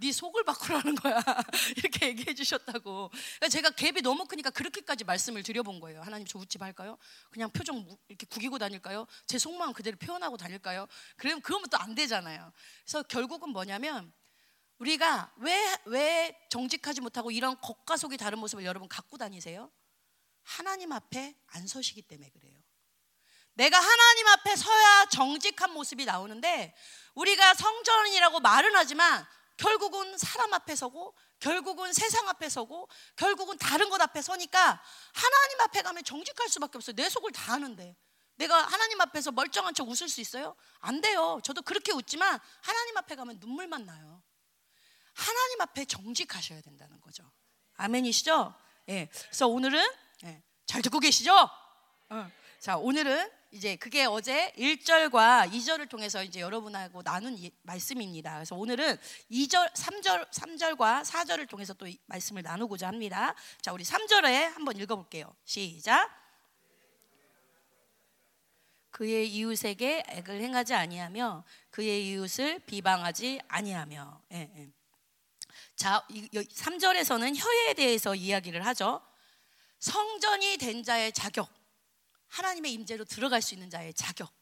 [0.00, 1.20] 네 속을 바꾸라는 거야.
[1.76, 3.10] 이렇게 얘기해 주셨다고.
[3.10, 6.02] 그러니까 제가 갭이 너무 크니까 그렇게까지 말씀을 드려본 거예요.
[6.02, 6.96] 하나님 저 웃지 말까요?
[7.30, 9.06] 그냥 표정 이렇게 구기고 다닐까요?
[9.26, 10.86] 제 속마음 그대로 표현하고 다닐까요?
[11.16, 12.52] 그러면 그러면 또 안 되잖아요.
[12.84, 14.12] 그래서 결국은 뭐냐면
[14.78, 19.70] 우리가 왜, 왜 정직하지 못하고 이런 겉과 속이 다른 모습을 여러분 갖고 다니세요?
[20.42, 22.58] 하나님 앞에 안 서시기 때문에 그래요.
[23.54, 26.74] 내가 하나님 앞에 서야 정직한 모습이 나오는데
[27.14, 29.26] 우리가 성전이라고 말은 하지만
[29.58, 35.82] 결국은 사람 앞에 서고 결국은 세상 앞에 서고 결국은 다른 것 앞에 서니까 하나님 앞에
[35.82, 36.96] 가면 정직할 수밖에 없어요.
[36.96, 37.96] 내 속을 다 아는데.
[38.36, 40.54] 내가 하나님 앞에서 멀쩡한 척 웃을 수 있어요?
[40.78, 41.40] 안 돼요.
[41.42, 44.22] 저도 그렇게 웃지만 하나님 앞에 가면 눈물만 나요.
[45.12, 47.28] 하나님 앞에 정직하셔야 된다는 거죠.
[47.74, 48.54] 아멘이시죠?
[48.90, 49.06] 예.
[49.06, 49.84] 그래서 오늘은
[50.24, 50.42] 예.
[50.66, 51.34] 잘 듣고 계시죠?
[52.10, 52.30] 어.
[52.60, 58.34] 자, 오늘은 이제 그게 어제 1절과 2절을 통해서 이제 여러분하고 나눈 말씀입니다.
[58.34, 58.98] 그래서 오늘은
[59.30, 63.34] 2절, 3절, 3절과 4절을 통해서 또 말씀을 나누고자 합니다.
[63.62, 65.34] 자, 우리 3절에 한번 읽어 볼게요.
[65.44, 66.10] 시작.
[68.90, 74.22] 그의 이웃에게 액을 행하지 아니하며 그의 이웃을 비방하지 아니하며.
[74.32, 74.68] 예, 예.
[75.74, 79.00] 자, 3절에서는 혀에 대해서 이야기를 하죠.
[79.78, 81.57] 성전이 된 자의 자격.
[82.28, 84.32] 하나님의 임재로 들어갈 수 있는 자의 자격.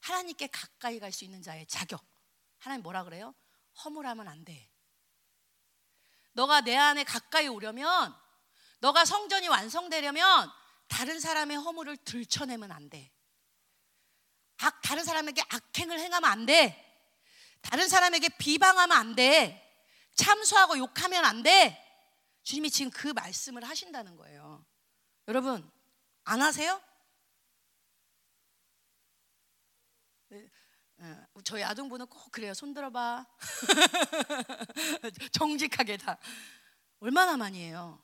[0.00, 2.04] 하나님께 가까이 갈 수 있는 자의 자격.
[2.58, 3.34] 하나님 뭐라 그래요?
[3.84, 4.70] 허물하면 안 돼.
[6.32, 8.14] 너가 내 안에 가까이 오려면
[8.78, 10.50] 너가 성전이 완성되려면
[10.88, 13.12] 다른 사람의 허물을 들춰내면 안 돼.
[14.58, 16.86] 악, 다른 사람에게 악행을 행하면 안 돼.
[17.62, 19.66] 다른 사람에게 비방하면 안 돼.
[20.14, 21.78] 참수하고 욕하면 안 돼.
[22.42, 24.64] 주님이 지금 그 말씀을 하신다는 거예요.
[25.28, 25.70] 여러분,
[26.24, 26.82] 안 하세요?
[30.30, 30.36] 어,
[31.44, 32.54] 저희 아동부는 꼭 그래요.
[32.54, 33.26] 손 들어봐.
[35.32, 36.18] 정직하게 다.
[37.00, 38.02] 얼마나 많이 해요.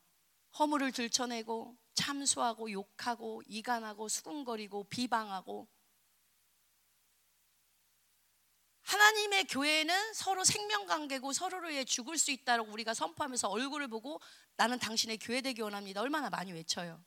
[0.58, 5.68] 허물을 들춰내고 참수하고 욕하고 이간하고 수군거리고 비방하고
[8.82, 14.20] 하나님의 교회는 서로 생명관계고 서로를 위해 죽을 수 있다고 우리가 선포하면서 얼굴을 보고
[14.56, 16.00] 나는 당신의 교회 되기 원합니다.
[16.00, 17.04] 얼마나 많이 외쳐요.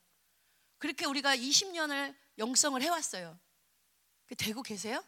[0.78, 3.38] 그렇게 우리가 20년을 영성을 해왔어요.
[4.26, 5.02] 그 되고 계세요?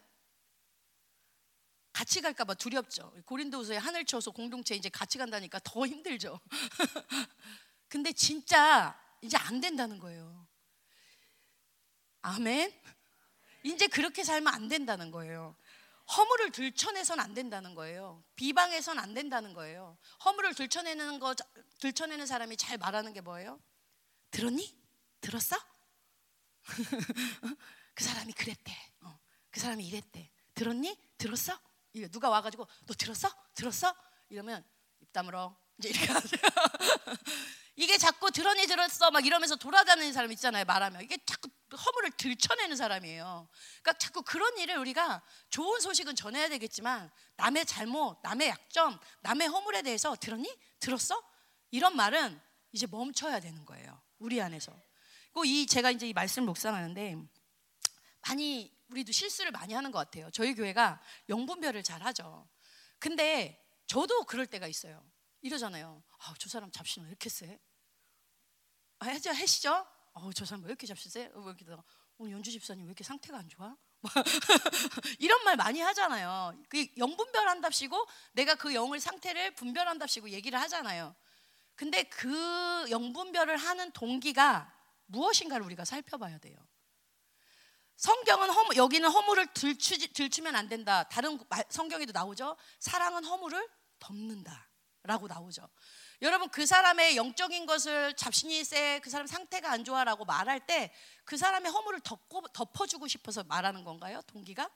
[1.93, 3.13] 같이 갈까봐 두렵죠.
[3.25, 6.39] 고린도후서에 하늘 쳐서 공동체 이제 같이 간다니까 더 힘들죠.
[7.87, 10.47] 근데 진짜 이제 안 된다는 거예요.
[12.23, 12.73] 아멘.
[13.61, 15.55] 이제 그렇게 살면 안 된다는 거예요.
[16.17, 18.23] 허물을 들춰내선 안 된다는 거예요.
[18.35, 19.97] 비방해선 안 된다는 거예요.
[20.25, 21.35] 허물을 들춰내는 거
[21.79, 23.61] 들춰내는 사람이 잘 말하는 게 뭐예요?
[24.31, 24.75] 들었니?
[25.21, 25.55] 들었어?
[27.93, 28.75] 그 사람이 그랬대.
[29.01, 29.17] 어,
[29.51, 30.29] 그 사람이 이랬대.
[30.55, 30.97] 들었니?
[31.17, 31.57] 들었어?
[31.93, 33.29] 이게 누가 와가지고 너 들었어?
[33.53, 33.95] 들었어?
[34.29, 34.65] 이러면
[34.99, 35.55] 입 다물어.
[35.77, 36.41] 이제 이렇게 하세요.
[37.75, 43.49] 이게 자꾸 들었니 들었어 막 이러면서 돌아다니는 사람 있잖아요 말하면 이게 자꾸 허물을 들춰내는 사람이에요
[43.81, 49.81] 그러니까 자꾸 그런 일을 우리가 좋은 소식은 전해야 되겠지만 남의 잘못 남의 약점 남의 허물에
[49.81, 51.19] 대해서 들었니 들었어
[51.71, 52.39] 이런 말은
[52.73, 54.71] 이제 멈춰야 되는 거예요 우리 안에서
[55.31, 57.17] 그리고 이 제가 이제 이 말씀을 묵상하는데
[58.27, 62.47] 많이 우리도 실수를 많이 하는 것 같아요 저희 교회가 영분별을 잘 하죠
[62.99, 65.03] 근데 저도 그럴 때가 있어요
[65.43, 66.01] 이러잖아요.
[66.19, 67.59] 아, 저 사람 잡신은 왜 이렇게 세?
[68.99, 69.85] 아, 해죠, 하시죠?
[70.13, 71.29] 어, 저 사람 왜 이렇게 잡신 세?
[71.33, 71.65] 왜 이렇게
[72.17, 73.75] 오늘 연주 집사님 왜 이렇게 상태가 안 좋아?
[75.19, 76.57] 이런 말 많이 하잖아요.
[76.69, 81.13] 그 영분별한답시고 내가 그 영을 상태를 분별한답시고 얘기를 하잖아요.
[81.75, 84.73] 근데 그 영분별을 하는 동기가
[85.07, 86.57] 무엇인가를 우리가 살펴봐야 돼요.
[88.07, 91.03] 성경은 허물, 여기는 허물을 들추, 들추 면 안 된다.
[91.03, 91.39] 다른
[91.69, 92.57] 성경에도 나오죠.
[92.79, 93.65] 사랑은 허물을
[93.99, 94.67] 덮는다.
[95.03, 95.69] 라고 나오죠.
[96.21, 100.91] 여러분 그 사람의 영적인 것을 잡신이 세, 그 사람 상태가 안 좋아라고 말할 때
[101.23, 104.21] 그 사람의 허물을 덮고, 덮어주고 싶어서 말하는 건가요?
[104.27, 104.69] 동기가?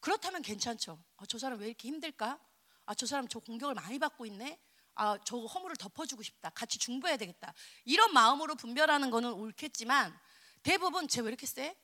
[0.00, 1.04] 그렇다면 괜찮죠.
[1.18, 2.40] 아, 저 사람 왜 이렇게 힘들까?
[2.86, 4.58] 아, 저 사람 저 공격을 많이 받고 있네.
[4.94, 6.48] 아, 저 허물을 덮어주고 싶다.
[6.50, 7.52] 같이 중보해야 되겠다.
[7.84, 10.18] 이런 마음으로 분별하는 거는 옳겠지만
[10.62, 11.76] 대부분 쟤 왜 이렇게 세?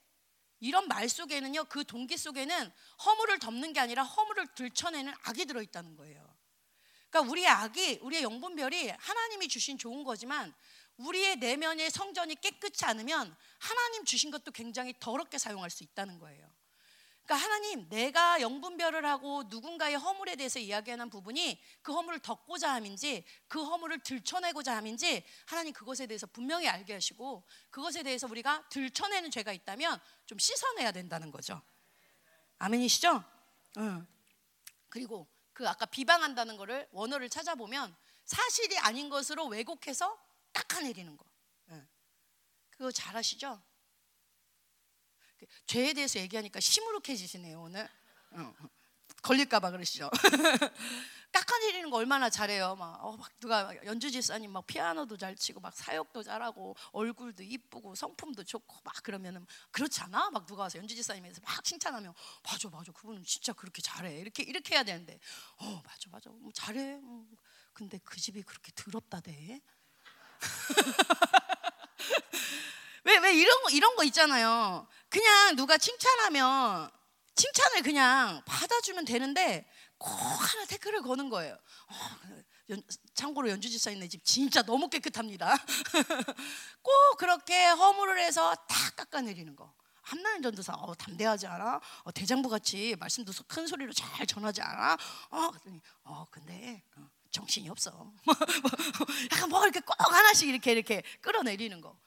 [0.61, 2.73] 이런 말 속에는요, 그 동기 속에는
[3.05, 6.37] 허물을 덮는 게 아니라 허물을 들춰내는 악이 들어있다는 거예요.
[7.09, 10.55] 그러니까 우리의 악이 우리의 영분별이 하나님이 주신 좋은 거지만
[10.99, 16.49] 우리의 내면의 성전이 깨끗지 않으면 하나님 주신 것도 굉장히 더럽게 사용할 수 있다는 거예요.
[17.31, 23.63] 그러니까 하나님 내가 영분별을 하고 누군가의 허물에 대해서 이야기하는 부분이 그 허물을 덮고자 함인지 그
[23.63, 30.01] 허물을 들춰내고자 함인지 하나님 그것에 대해서 분명히 알게 하시고 그것에 대해서 우리가 들춰내는 죄가 있다면
[30.27, 31.63] 좀 씻어내야 된다는 거죠.
[32.59, 33.23] 아멘이시죠?
[33.77, 34.09] 응.
[34.89, 40.19] 그리고 그 아까 비방한다는 거를 원어를 찾아보면 사실이 아닌 것으로 왜곡해서
[40.53, 41.25] 깎아내리는 거.
[41.71, 41.87] 예.
[42.71, 43.63] 그거 잘 아시죠?
[45.41, 47.89] 그 죄에 대해서 얘기하니까 시무룩해지시네요 오늘.
[49.23, 50.11] 걸릴까봐 그러시죠.
[51.33, 52.75] 깎아내리는 거 얼마나 잘해요.
[52.77, 57.95] 막, 어, 막 누가 연주 지사님 막 피아노도 잘 치고 막 사역도 잘하고 얼굴도 이쁘고
[57.95, 60.31] 성품도 좋고 막 그러면은 그렇지 않아?
[60.31, 64.75] 막 누가 와서 연주 지사님에서 막 칭찬하면 맞아 맞아 그분은 진짜 그렇게 잘해 이렇게 이렇게
[64.75, 65.21] 해야 되는데
[65.59, 66.81] 어 맞아 맞아 뭐 잘해.
[66.97, 67.37] 음.
[67.73, 69.61] 근데 그 집이 그렇게 더럽다대.
[73.05, 74.87] 왜, 왜 이런 거, 이런 거 있잖아요.
[75.11, 76.91] 그냥 누가 칭찬하면
[77.35, 79.69] 칭찬을 그냥 받아주면 되는데
[79.99, 81.55] 꼭 하나 태클을 거는 거예요.
[81.55, 81.95] 어,
[82.71, 82.83] 연,
[83.15, 85.55] 참고로 연주지사님네 집 진짜 너무 깨끗합니다.
[86.83, 89.75] 꼭 그렇게 허물을 해서 다 깎아내리는 거.
[90.03, 91.81] 한나는 전도사 어, 담대하지 않아?
[92.05, 94.97] 어, 대장부 같이 말씀도 큰 소리로 잘 전하지 않아?
[95.31, 95.51] 어,
[96.05, 98.13] 어 근데 어, 정신이 없어.
[99.33, 101.99] 약간 뭐 이렇게 꼭 하나씩 이렇게 이렇게 끌어내리는 거.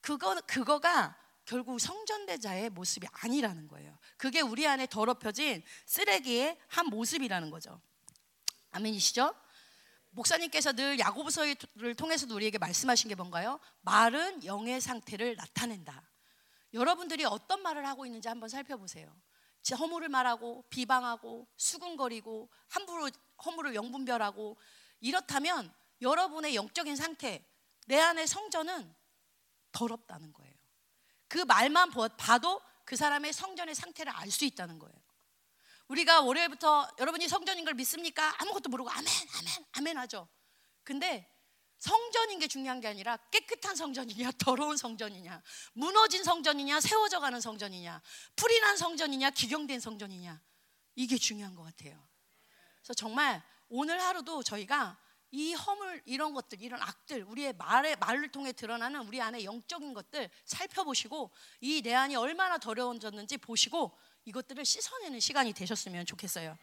[0.00, 3.96] 그거 그거가 결국 성전대자의 모습이 아니라는 거예요.
[4.16, 7.80] 그게 우리 안에 더럽혀진 쓰레기의 한 모습이라는 거죠.
[8.72, 9.34] 아멘이시죠?
[10.10, 13.60] 목사님께서 늘 야고보서를 통해서도 우리에게 말씀하신 게 뭔가요?
[13.82, 16.02] 말은 영의 상태를 나타낸다.
[16.74, 19.14] 여러분들이 어떤 말을 하고 있는지 한번 살펴보세요.
[19.78, 23.10] 허물을 말하고 비방하고 수군거리고 함부로
[23.44, 24.56] 허물을 영분별하고
[25.00, 27.44] 이렇다면 여러분의 영적인 상태,
[27.86, 28.94] 내 안의 성전은
[29.72, 30.45] 더럽다는 거예요.
[31.28, 34.94] 그 말만 봐도 그 사람의 성전의 상태를 알 수 있다는 거예요.
[35.88, 38.34] 우리가 월요일부터 여러분이 성전인 걸 믿습니까?
[38.42, 40.28] 아무것도 모르고 아멘, 아멘, 아멘 하죠.
[40.82, 41.30] 근데
[41.78, 45.42] 성전인 게 중요한 게 아니라 깨끗한 성전이냐 더러운 성전이냐
[45.74, 48.02] 무너진 성전이냐 세워져 가는 성전이냐
[48.34, 50.40] 풀이 난 성전이냐 기경된 성전이냐
[50.94, 52.08] 이게 중요한 것 같아요.
[52.78, 54.98] 그래서 정말 오늘 하루도 저희가
[55.30, 60.30] 이 허물 이런 것들 이런 악들 우리의 말의 말을 통해 드러나는 우리 안에 영적인 것들
[60.44, 66.56] 살펴보시고 이 내 안이 얼마나 더러워졌는지 보시고 이것들을 씻어내는 시간이 되셨으면 좋겠어요.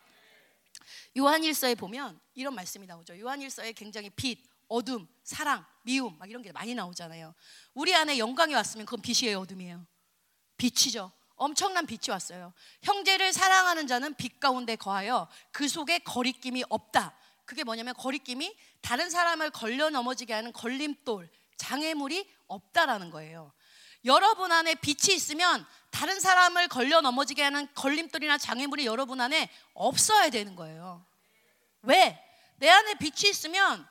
[1.17, 3.19] 요한일서에 보면 이런 말씀이 나오죠.
[3.19, 7.33] 요한일서에 굉장히 빛, 어둠, 사랑, 미움 막 이런 게 많이 나오잖아요.
[7.73, 9.85] 우리 안에 영광이 왔으면 그건 빛이에요, 어둠이에요.
[10.57, 11.11] 빛이죠.
[11.35, 12.53] 엄청난 빛이 왔어요.
[12.81, 17.15] 형제를 사랑하는 자는 빛 가운데 거하여 그 속에 거리낌이 없다.
[17.45, 23.53] 그게 뭐냐면 거리낌이 다른 사람을 걸려 넘어지게 하는 걸림돌, 장애물이 없다라는 거예요.
[24.05, 30.55] 여러분 안에 빛이 있으면 다른 사람을 걸려 넘어지게 하는 걸림돌이나 장애물이 여러분 안에 없어야 되는
[30.55, 31.05] 거예요.
[31.83, 32.19] 왜?
[32.57, 33.87] 내 안에 빛이 있으면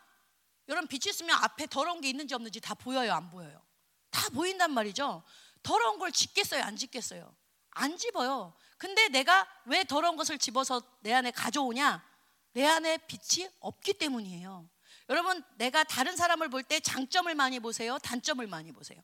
[0.68, 3.62] 여러분 빛이 있으면 앞에 더러운 게 있는지 없는지 다 보여요, 안 보여요?
[4.10, 5.22] 다 보인단 말이죠.
[5.62, 7.34] 더러운 걸 짓겠어요, 안 짓겠어요?
[7.70, 8.54] 안 집어요.
[8.76, 12.11] 근데 내가 왜 더러운 것을 집어서 내 안에 가져오냐?
[12.52, 14.68] 내 안에 빛이 없기 때문이에요.
[15.08, 17.98] 여러분, 내가 다른 사람을 볼 때 장점을 많이 보세요?
[17.98, 19.02] 단점을 많이 보세요?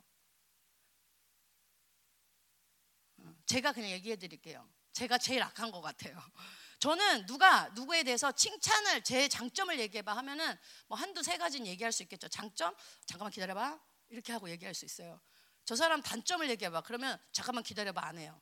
[3.47, 4.69] 제가 그냥 얘기해 드릴게요.
[4.93, 6.17] 제가 제일 악한 것 같아요.
[6.81, 12.03] 저는 누가 누구에 대해서 칭찬을 제 장점을 얘기해봐 하면은 뭐 한두 세 가지는 얘기할 수
[12.05, 12.29] 있겠죠.
[12.29, 12.75] 장점
[13.07, 13.81] 잠깐만 기다려봐
[14.11, 15.21] 이렇게 하고 얘기할 수 있어요.
[15.65, 18.41] 저 사람 단점을 얘기해봐 그러면 잠깐만 기다려봐 안 해요.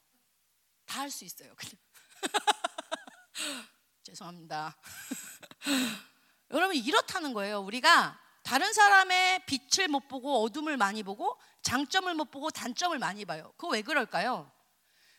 [0.87, 1.55] 다 할 수 있어요.
[1.57, 1.73] 그냥
[4.07, 4.77] 죄송합니다.
[6.53, 7.61] 여러분 이렇다는 거예요.
[7.61, 13.53] 우리가 다른 사람의 빛을 못 보고 어둠을 많이 보고 장점을 못 보고 단점을 많이 봐요.
[13.57, 14.51] 그거 왜 그럴까요?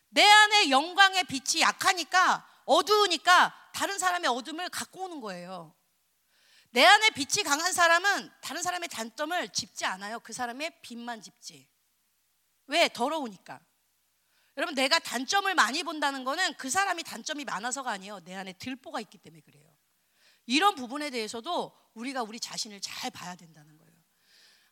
[0.08, 5.76] 내 안에 영광의 빛이 약하니까 어두우니까 다른 사람의 어둠을 갖고 오는 거예요.
[6.70, 10.22] 내 안에 빛이 강한 사람은 다른 사람의 단점을 짚지 않아요.
[10.22, 11.68] 그 사람의 빛만 짚지.
[12.68, 12.88] 왜?
[12.88, 13.60] 더러우니까.
[14.58, 18.22] 여러분, 내가 단점을 많이 본다는 거는 그 사람이 단점이 많아서가 아니에요.
[18.24, 19.64] 내 안에 들보가 있기 때문에 그래요.
[20.48, 23.94] 이런 부분에 대해서도 우리가 우리 자신을 잘 봐야 된다는 거예요.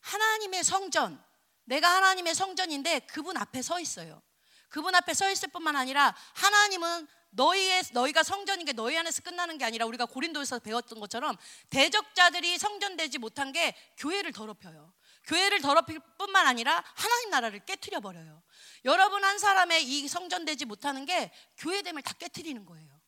[0.01, 1.23] 하나님의 성전,
[1.65, 4.21] 내가 하나님의 성전인데 그분 앞에 서 있어요.
[4.69, 9.65] 그분 앞에 서 있을 뿐만 아니라 하나님은 너희의 너희가 성전인 게 너희 안에서 끝나는 게
[9.65, 11.37] 아니라 우리가 고린도에서 배웠던 것처럼
[11.69, 14.93] 대적자들이 성전되지 못한 게 교회를 더럽혀요.
[15.25, 18.41] 교회를 더럽힐 뿐만 아니라 하나님 나라를 깨뜨려 버려요.
[18.85, 23.01] 여러분 한 사람의 이 성전되지 못하는 게 교회됨을 다 깨뜨리는 거예요.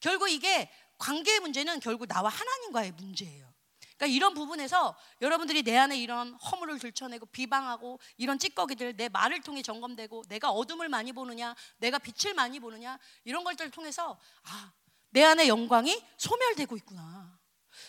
[0.00, 3.52] 결국 이게 관계의 문제는 결국 나와 하나님과의 문제예요.
[3.96, 9.62] 그러니까 이런 부분에서 여러분들이 내 안에 이런 허물을 들춰내고 비방하고 이런 찌꺼기들 내 말을 통해
[9.62, 14.72] 점검되고 내가 어둠을 많이 보느냐, 내가 빛을 많이 보느냐 이런 것들을 통해서 아,
[15.10, 17.38] 내 안에 영광이 소멸되고 있구나.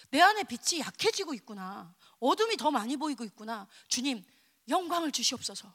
[0.09, 1.95] 내 안에 빛이 약해지고 있구나.
[2.19, 3.67] 어둠이 더 많이 보이고 있구나.
[3.88, 4.24] 주님,
[4.69, 5.74] 영광을 주시옵소서.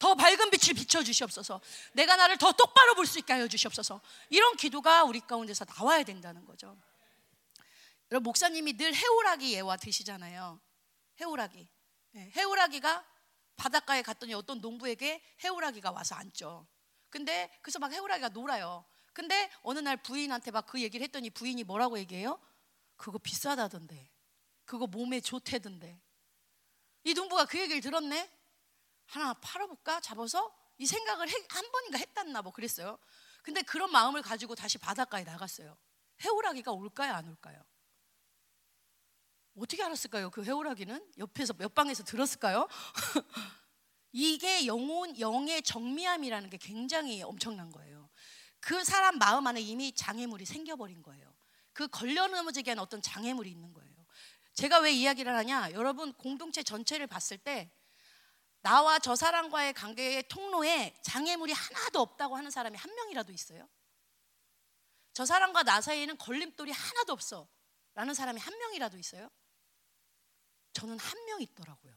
[0.00, 1.60] 더 밝은 빛을 비춰 주시옵소서.
[1.92, 4.00] 내가 나를 더 똑바로 볼 수 있게 하여 주시옵소서.
[4.30, 6.76] 이런 기도가 우리 가운데서 나와야 된다는 거죠.
[8.10, 10.58] 여러분 목사님이 늘 해오라기 예와 드시잖아요.
[11.20, 11.68] 해오라기.
[12.12, 13.04] 네, 해오라기가
[13.56, 16.66] 바닷가에 갔더니 어떤 농부에게 해오라기가 와서 앉죠.
[17.10, 18.84] 근데 그래서 막 해오라기가 놀아요.
[19.12, 22.40] 근데 어느 날 부인한테 막 그 얘기를 했더니 부인이 뭐라고 얘기해요?
[22.96, 24.08] 그거 비싸다던데.
[24.64, 26.00] 그거 몸에 좋대던데.
[27.04, 28.30] 이 농부가 그 얘기를 들었네.
[29.10, 30.00] 하나 팔아볼까?
[30.00, 32.98] 잡아서 이 생각을 해, 한 번인가 했단나 뭐 그랬어요.
[33.42, 35.76] 근데 그런 마음을 가지고 다시 바닷가에 나갔어요.
[36.24, 37.14] 해오라기가 올까요?
[37.14, 37.60] 안 올까요?
[39.56, 40.30] 어떻게 알았을까요?
[40.30, 42.68] 그 해오라기는 옆에서 몇 방에서 들었을까요?
[44.12, 48.08] 이게 영혼 영의 정미함이라는 게 굉장히 엄청난 거예요.
[48.60, 51.34] 그 사람 마음 안에 이미 장애물이 생겨버린 거예요.
[51.72, 53.90] 그 걸려 넘어지게 하는 어떤 장애물이 있는 거예요.
[54.54, 55.72] 제가 왜 이야기를 하냐?
[55.72, 57.70] 여러분 공동체 전체를 봤을 때
[58.62, 63.68] 나와 저 사람과의 관계의 통로에 장애물이 하나도 없다고 하는 사람이 한 명이라도 있어요?
[65.12, 67.48] 저 사람과 나 사이에는 걸림돌이 하나도 없어.
[67.94, 69.28] 라는 사람이 한 명이라도 있어요?
[70.72, 71.92] 저는 한 명 있더라고요.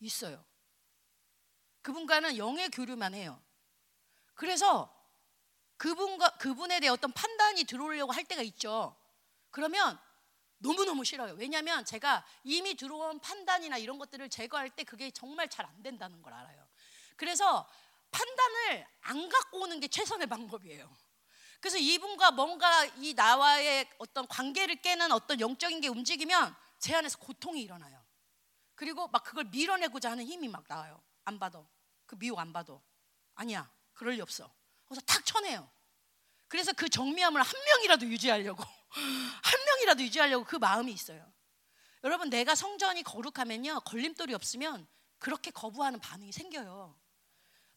[0.00, 0.44] 있어요.
[1.82, 3.42] 그분과는 영의 교류만 해요.
[4.34, 4.94] 그래서
[5.76, 8.96] 그분과 그분에 대해 어떤 판단이 들어오려고 할 때가 있죠.
[9.50, 9.98] 그러면
[10.60, 11.34] 너무너무 싫어요.
[11.34, 16.32] 왜냐하면 제가 이미 들어온 판단이나 이런 것들을 제거할 때 그게 정말 잘 안 된다는 걸
[16.32, 16.68] 알아요.
[17.16, 17.68] 그래서
[18.10, 20.94] 판단을 안 갖고 오는 게 최선의 방법이에요.
[21.60, 27.62] 그래서 이분과 뭔가 이 나와의 어떤 관계를 깨는 어떤 영적인 게 움직이면 제 안에서 고통이
[27.62, 28.02] 일어나요.
[28.74, 31.02] 그리고 막 그걸 밀어내고자 하는 힘이 막 나와요.
[31.24, 31.62] 안 받아.
[32.06, 32.80] 그 미혹 안 받아.
[33.34, 33.70] 아니야.
[33.92, 34.50] 그럴 리 없어.
[34.86, 35.70] 그래서 탁 쳐내요.
[36.48, 41.32] 그래서 그 정미함을 한 명이라도 유지하려고 한 명이라도 유지하려고 그 마음이 있어요.
[42.04, 44.86] 여러분 내가 성전이 거룩하면요 걸림돌이 없으면
[45.18, 46.98] 그렇게 거부하는 반응이 생겨요.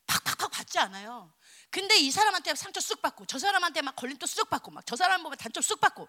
[0.08, 1.34] 팍팍팍 받지 않아요.
[1.70, 5.24] 근데 이 사람한테 상처 쑥 받고 저 사람한테 막 걸림돌 쑥 받고 막 저 사람
[5.24, 6.08] 보면 단점 쑥 받고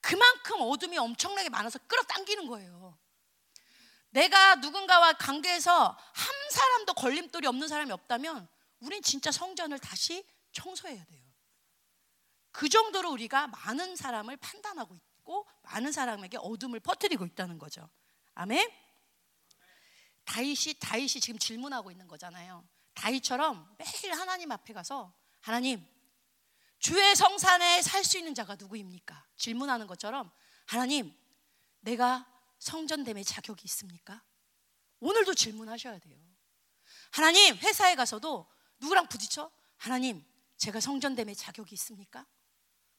[0.00, 2.98] 그만큼 어둠이 엄청나게 많아서 끌어당기는 거예요.
[4.10, 8.48] 내가 누군가와 관계에서 한 사람도 걸림돌이 없는 사람이 없다면
[8.80, 11.23] 우린 진짜 성전을 다시 청소해야 돼요.
[12.54, 17.90] 그 정도로 우리가 많은 사람을 판단하고 있고 많은 사람에게 어둠을 퍼뜨리고 있다는 거죠.
[18.34, 18.70] 아멘.
[20.24, 22.64] 다윗이 다윗이 지금 질문하고 있는 거잖아요.
[22.94, 25.84] 다윗처럼 매일 하나님 앞에 가서 하나님
[26.78, 29.26] 주의 성산에 살 수 있는 자가 누구입니까?
[29.36, 30.30] 질문하는 것처럼
[30.66, 31.12] 하나님
[31.80, 32.24] 내가
[32.60, 34.22] 성전됨의 자격이 있습니까?
[35.00, 36.16] 오늘도 질문하셔야 돼요.
[37.10, 38.48] 하나님 회사에 가서도
[38.78, 39.50] 누구랑 부딪혀?
[39.76, 40.24] 하나님
[40.56, 42.24] 제가 성전됨의 자격이 있습니까?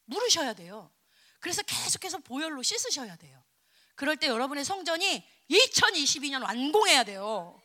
[0.06, 0.92] 물으셔야 돼요.
[1.40, 3.44] 그래서 계속해서 보혈로 씻으셔야 돼요.
[3.96, 7.62] 그럴 때 여러분의 성전이 2022년 완공해야 돼요.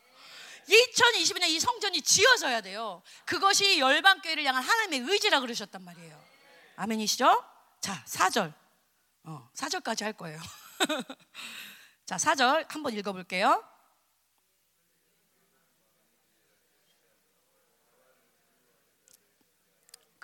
[0.69, 3.03] 2022년 이 성전이 지어져야 돼요.
[3.25, 6.23] 그것이 열방교회를 향한 하나님의 의지라 그러셨단 말이에요.
[6.77, 7.45] 아멘이시죠?
[7.81, 8.53] 자, 4절.
[9.25, 10.41] 어, 4절까지 할 거예요.
[12.07, 13.65] 자, 4절 한번 읽어 볼게요.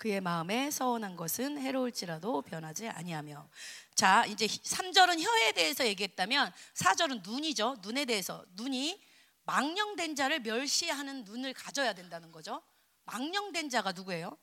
[0.07, 3.49] 그의 마음에 서운한 것은 해로울지라도 변하지 아니하며.
[3.93, 7.75] 자, 이제 3절은 혀에 대해서 얘기했다면 4절은 눈이죠.
[7.81, 8.45] 눈에 대해서.
[8.51, 9.03] 눈이
[9.43, 12.63] 망령된 자를 멸시하는 눈을 가져야 된다는 거죠.
[13.03, 14.37] 망령된 자가 누구예요?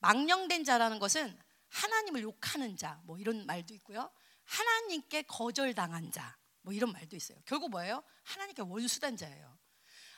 [0.00, 1.38] 망령된 자라는 것은
[1.70, 4.10] 하나님을 욕하는 자, 뭐 이런 말도 있고요.
[4.44, 7.38] 하나님께 거절당한 자, 뭐 이런 말도 있어요.
[7.46, 8.02] 결국 뭐예요?
[8.24, 9.58] 하나님께 원수된 자예요.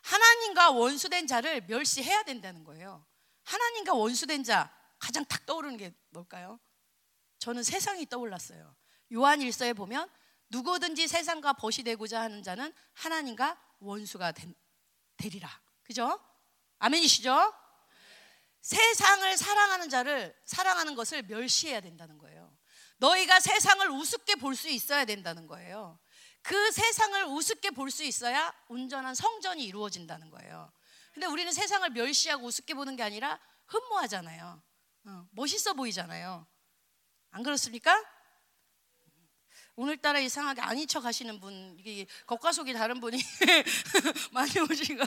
[0.02, 3.06] 하나님과 원수된 자를 멸시해야 된다는 거예요.
[3.44, 6.58] 하나님과 원수된 자 가장 탁 떠오르는 게 뭘까요?
[7.38, 8.74] 저는 세상이 떠올랐어요.
[9.12, 10.08] 요한 일서에 보면
[10.48, 14.32] 누구든지 세상과 벗이 되고자 하는 자는 하나님과 원수가
[15.16, 15.60] 되리라.
[15.82, 16.18] 그죠?
[16.78, 17.54] 아멘이시죠?
[18.62, 22.50] 세상을 사랑하는 자를 사랑하는 것을 멸시해야 된다는 거예요.
[22.96, 25.98] 너희가 세상을 우습게 볼 수 있어야 된다는 거예요.
[26.40, 30.72] 그 세상을 우습게 볼 수 있어야 온전한 성전이 이루어진다는 거예요.
[31.14, 33.38] 근데 우리는 세상을 멸시하고 우습게 보는 게 아니라
[33.68, 34.60] 흠모하잖아요.
[35.06, 36.44] 어, 멋있어 보이잖아요.
[37.30, 38.04] 안 그렇습니까?
[39.76, 41.76] 오늘따라 이상하게 아닌 척 하시는 분,
[42.26, 43.18] 겉과 속이 다른 분이
[44.32, 45.04] 많이 오시니까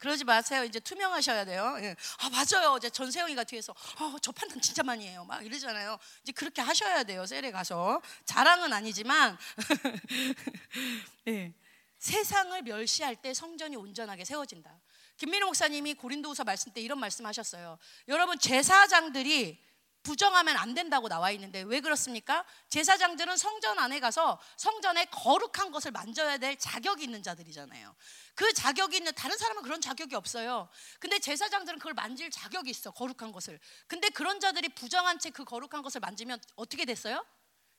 [0.00, 0.64] 그러지 마세요.
[0.64, 1.76] 이제 투명하셔야 돼요.
[1.80, 1.96] 예.
[2.18, 2.72] 아, 맞아요.
[2.72, 5.24] 어제 전세영이가 뒤에서 어, 저 판단 진짜 많이 해요.
[5.24, 5.98] 막 이러잖아요.
[6.22, 7.24] 이제 그렇게 하셔야 돼요.
[7.26, 8.02] 셀에 가서.
[8.24, 9.38] 자랑은 아니지만
[11.28, 11.54] 예.
[11.98, 14.78] 세상을 멸시할 때 성전이 온전하게 세워진다.
[15.16, 17.78] 김민호 목사님이 고린도후서 말씀 때 이런 말씀하셨어요.
[18.08, 19.64] 여러분 제사장들이
[20.02, 22.44] 부정하면 안 된다고 나와 있는데 왜 그렇습니까?
[22.68, 27.96] 제사장들은 성전 안에 가서 성전에 거룩한 것을 만져야 될 자격이 있는 자들이잖아요.
[28.36, 30.68] 그 자격이 있는 다른 사람은 그런 자격이 없어요.
[31.00, 32.92] 근데 제사장들은 그걸 만질 자격이 있어.
[32.92, 33.58] 거룩한 것을.
[33.88, 37.26] 근데 그런 자들이 부정한 채 그 거룩한 것을 만지면 어떻게 됐어요?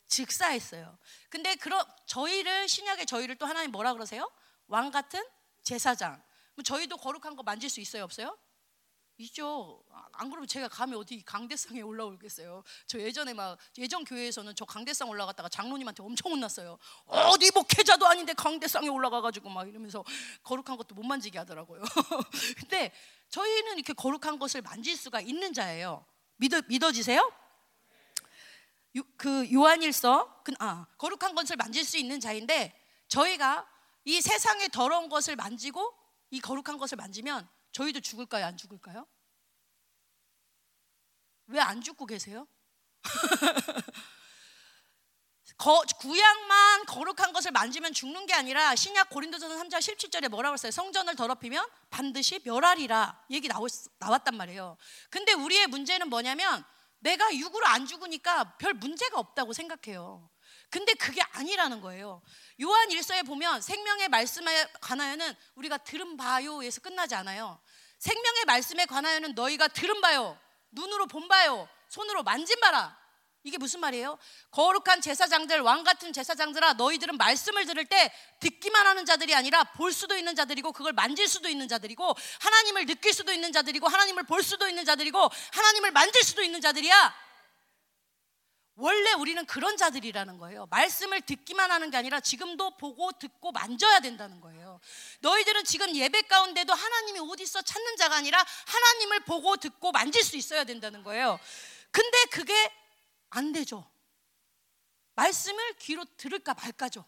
[0.09, 0.97] 즉사했어요.
[1.29, 4.29] 근데 그러 저희를 신약의 저희를 또 하나님 뭐라 그러세요?
[4.67, 5.23] 왕 같은
[5.63, 6.21] 제사장.
[6.63, 8.37] 저희도 거룩한 거 만질 수 있어요, 없어요?
[9.19, 9.83] 있죠.
[10.13, 12.63] 안 그러면 제가 감히 어디 강대상에 올라오겠어요.
[12.85, 16.77] 저 예전에 막 예전 교회에서는 저 강대상 올라갔다가 장로님한테 엄청 혼났어요.
[17.07, 20.03] 어디 목회자도 아닌데 강대상에 올라가가지고 막 이러면서
[20.43, 21.81] 거룩한 것도 못 만지게 하더라고요.
[22.59, 22.91] 근데
[23.29, 26.05] 저희는 이렇게 거룩한 것을 만질 수가 있는 자예요.
[26.35, 27.31] 믿어 믿어지세요?
[28.97, 33.67] 요, 그 요한일서 그, 아, 거룩한 것을 만질 수 있는 자인데 저희가
[34.05, 35.96] 이 세상의 더러운 것을 만지고
[36.29, 38.45] 이 거룩한 것을 만지면 저희도 죽을까요?
[38.45, 39.05] 안 죽을까요?
[41.47, 42.47] 왜 안 죽고 계세요?
[45.57, 50.71] 거, 구약만 거룩한 것을 만지면 죽는 게 아니라 신약 고린도전서 3장 17절에 뭐라고 했어요?
[50.71, 54.77] 성전을 더럽히면 반드시 멸하리라 얘기 나왔, 나왔단 말이에요.
[55.09, 56.63] 근데 우리의 문제는 뭐냐면
[56.99, 60.29] 내가 육으로 안 죽으니까 별 문제가 없다고 생각해요.
[60.69, 62.21] 근데 그게 아니라는 거예요.
[62.61, 67.59] 요한 일서에 보면 생명의 말씀에 관하여는 우리가 들은 바요에서 끝나지 않아요.
[67.99, 70.37] 생명의 말씀에 관하여는 너희가 들은 바요,
[70.71, 72.97] 눈으로 본 바요, 손으로 만진 바라.
[73.43, 74.17] 이게 무슨 말이에요?
[74.51, 80.17] 거룩한 제사장들, 왕 같은 제사장들아, 너희들은 말씀을 들을 때 듣기만 하는 자들이 아니라 볼 수도
[80.17, 84.67] 있는 자들이고, 그걸 만질 수도 있는 자들이고, 하나님을 느낄 수도 있는 자들이고, 하나님을 볼 수도
[84.67, 87.26] 있는 자들이고, 하나님을 만질 수도 있는 자들이야.
[88.77, 90.67] 원래 우리는 그런 자들이라는 거예요.
[90.67, 94.79] 말씀을 듣기만 하는 게 아니라 지금도 보고 듣고 만져야 된다는 거예요.
[95.19, 100.37] 너희들은 지금 예배 가운데도 하나님이 어디 있어 찾는 자가 아니라 하나님을 보고 듣고 만질 수
[100.37, 101.39] 있어야 된다는 거예요.
[101.91, 102.53] 근데 그게
[103.31, 103.89] 안 되죠.
[105.15, 107.03] 말씀을 귀로 들을까 말까죠.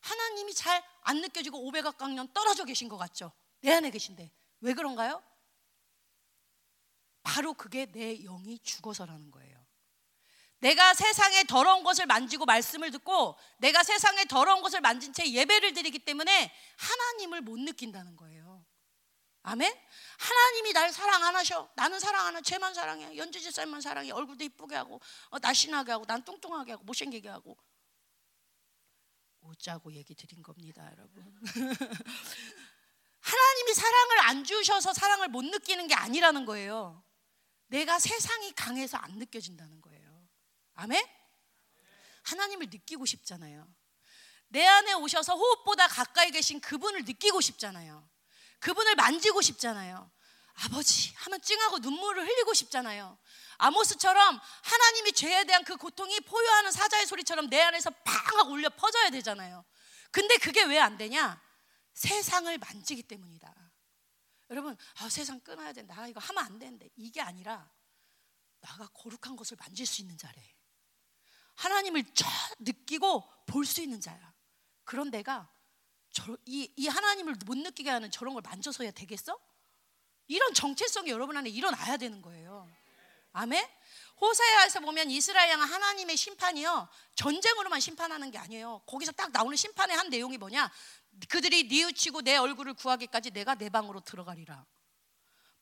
[0.00, 3.32] 하나님이 잘 안 느껴지고 500억강년 떨어져 계신 것 같죠?
[3.60, 4.28] 내 안에 계신데
[4.60, 5.22] 왜 그런가요?
[7.22, 9.45] 바로 그게 내 영이 죽어서라는 거예요.
[10.60, 16.00] 내가 세상의 더러운 것을 만지고 말씀을 듣고 내가 세상의 더러운 것을 만진 채 예배를 드리기
[16.00, 18.64] 때문에 하나님을 못 느낀다는 거예요.
[19.42, 19.72] 아멘?
[20.18, 21.70] 하나님이 날 사랑 안 하셔.
[21.76, 22.40] 나는 사랑 안 하.
[22.40, 23.16] 쟤만 사랑해.
[23.16, 24.10] 연주 집사님만 사랑해.
[24.10, 27.56] 얼굴도 이쁘게 하고 어, 날씬하게 하고 난 뚱뚱하게 하고 못생기게 하고
[29.42, 31.22] 웃자고 얘기 드린 겁니다, 여러분.
[33.20, 37.04] 하나님이 사랑을 안 주셔서 사랑을 못 느끼는 게 아니라는 거예요.
[37.68, 39.95] 내가 세상이 강해서 안 느껴진다는 거예요.
[40.76, 41.04] 아멘?
[42.22, 43.66] 하나님을 느끼고 싶잖아요.
[44.48, 48.08] 내 안에 오셔서 호흡보다 가까이 계신 그분을 느끼고 싶잖아요.
[48.60, 50.10] 그분을 만지고 싶잖아요.
[50.54, 53.18] 아버지 하면 찡하고 눈물을 흘리고 싶잖아요.
[53.58, 59.64] 아모스처럼 하나님이 죄에 대한 그 고통이 포효하는 사자의 소리처럼 내 안에서 팡 울려 퍼져야 되잖아요.
[60.10, 61.42] 근데 그게 왜 안 되냐?
[61.92, 63.54] 세상을 만지기 때문이다.
[64.50, 65.94] 여러분, 아, 세상 끊어야 된다.
[65.98, 66.88] 아, 이거 하면 안 되는데.
[66.96, 67.70] 이게 아니라
[68.60, 70.55] 나가 거룩한 것을 만질 수 있는 자래.
[71.56, 72.26] 하나님을 저
[72.60, 74.32] 느끼고 볼 수 있는 자야.
[74.84, 75.48] 그런 내가
[76.12, 79.38] 저, 이, 이 하나님을 못 느끼게 하는 저런 걸 만져서야 되겠어?
[80.28, 82.68] 이런 정체성이 여러분 안에 일어나야 되는 거예요.
[83.32, 83.66] 아멘?
[84.20, 88.82] 호세아에서 보면 이스라엘 양 하나님의 심판이요 전쟁으로만 심판하는 게 아니에요.
[88.86, 90.70] 거기서 딱 나오는 심판의 한 내용이 뭐냐?
[91.28, 94.64] 그들이 뉘우치고 내 얼굴을 구하기까지 내가 내 방으로 들어가리라.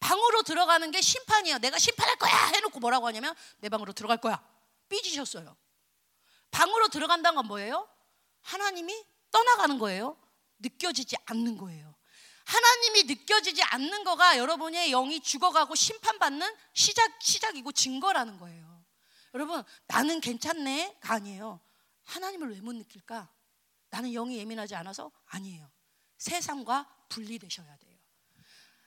[0.00, 1.58] 방으로 들어가는 게 심판이야.
[1.58, 4.42] 내가 심판할 거야 해놓고 뭐라고 하냐면 내 방으로 들어갈 거야.
[4.88, 5.56] 삐지셨어요.
[6.54, 7.88] 방으로 들어간다는 건 뭐예요?
[8.42, 10.16] 하나님이 떠나가는 거예요.
[10.60, 11.94] 느껴지지 않는 거예요.
[12.46, 18.84] 하나님이 느껴지지 않는 거가 여러분의 영이 죽어가고 심판받는 시작, 시작이고 증거라는 거예요.
[19.34, 21.60] 여러분, 나는 괜찮네?가 아니에요.
[22.04, 23.28] 하나님을 왜 못 느낄까?
[23.90, 25.68] 나는 영이 예민하지 않아서 아니에요.
[26.18, 27.98] 세상과 분리되셔야 돼요.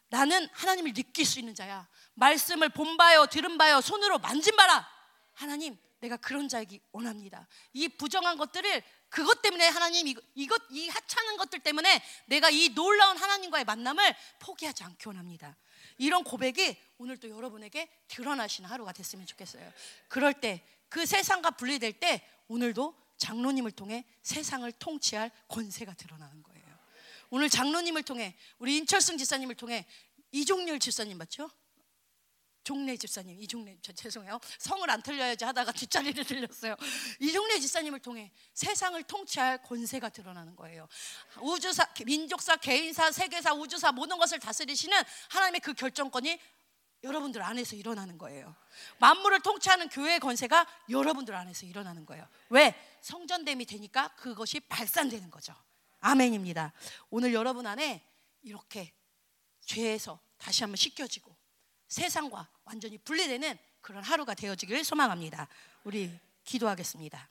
[0.10, 1.90] 나는 하나님을 느낄 수 있는 자야.
[2.14, 4.88] 말씀을 본 바요, 들은 바요, 손으로 만진 바라.
[5.34, 7.48] 하나님, 내가 그런 자이기 원합니다.
[7.74, 13.18] 이 부정한 것들을 그것 때문에 하나님 이것, 이것 이 하찮은 것들 때문에 내가 이 놀라운
[13.18, 15.56] 하나님과의 만남을 포기하지 않기 원합니다.
[15.98, 19.72] 이런 고백이 오늘 또 여러분에게 드러나시는 하루가 됐으면 좋겠어요.
[20.08, 26.66] 그럴 때 그 세상과 분리될 때 오늘도 장로님을 통해 세상을 통치할 권세가 드러나는 거예요.
[27.30, 29.86] 오늘 장로님을 통해 우리 인철승 지사님을 통해
[30.32, 31.50] 이종렬 지사님 맞죠?
[32.68, 34.42] 종래 집사님, 이종래 저 죄송해요.
[34.60, 36.76] 성을 안 틀려야지 하다가 뒷자리를 들렸어요.
[37.22, 40.86] 이종래 집사님을 통해 세상을 통치할 권세가 드러나는 거예요.
[41.40, 46.38] 우주사, 민족사, 개인사, 세계사, 우주사 모든 것을 다스리시는 하나님의 그 결정권이
[47.04, 48.54] 여러분들 안에서 일어나는 거예요.
[48.98, 52.28] 만물을 통치하는 교회의 권세가 여러분들 안에서 일어나는 거예요.
[52.50, 52.76] 왜?
[53.00, 55.56] 성전됨이 되니까 그것이 발산되는 거죠.
[56.02, 56.74] 아멘입니다.
[57.12, 58.06] 오늘 여러분 안에
[58.42, 58.92] 이렇게
[59.62, 61.37] 죄에서 다시 한번 씻겨지고
[61.88, 65.48] 세상과 완전히 분리되는 그런 하루가 되어지길 소망합니다.
[65.84, 67.30] 우리 기도하겠습니다.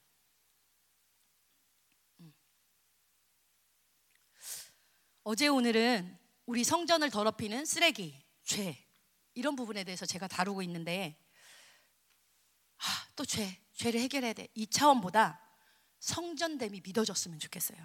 [2.21, 2.35] 음.
[5.25, 8.87] 어제 오늘은 우리 성전을 더럽히는 쓰레기, 죄
[9.35, 11.23] 이런 부분에 대해서 제가 다루고 있는데
[12.79, 14.49] 아, 또 죄, 죄를 해결해야 돼.
[14.55, 15.43] 이 차원보다
[15.99, 17.79] 성전됨이 믿어졌으면 좋겠어요.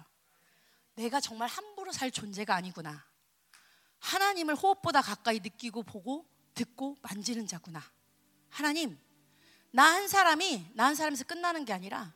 [0.94, 3.06] 내가 정말 함부로 살 존재가 아니구나.
[3.98, 7.82] 하나님을 호흡보다 가까이 느끼고 보고 듣고 만지는 자구나.
[8.50, 8.98] 하나님,
[9.70, 12.12] 나 한 사람이 나 한 사람에서 끝나는 게 아니라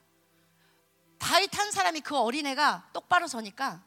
[1.18, 3.82] 다윗 한 사람이 그 어린애가 똑바로 서니까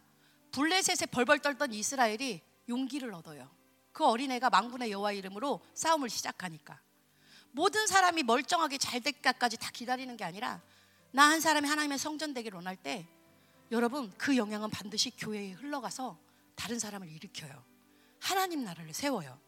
[0.52, 3.50] 블레셋에 벌벌 떨던 이스라엘이 용기를 얻어요.
[3.92, 6.80] 그 어린애가 망군의 여호와 이름으로 싸움을 시작하니까
[7.52, 10.62] 모든 사람이 멀쩡하게 잘 될까까지 다 기다리는 게 아니라
[11.12, 13.08] 나 한 사람이 하나님의 성전 되기를 원할 때
[13.72, 16.18] 여러분 그 영향은 반드시 교회에 흘러가서
[16.56, 17.64] 다른 사람을 일으켜요.
[18.20, 19.40] 하나님 나라를 세워요.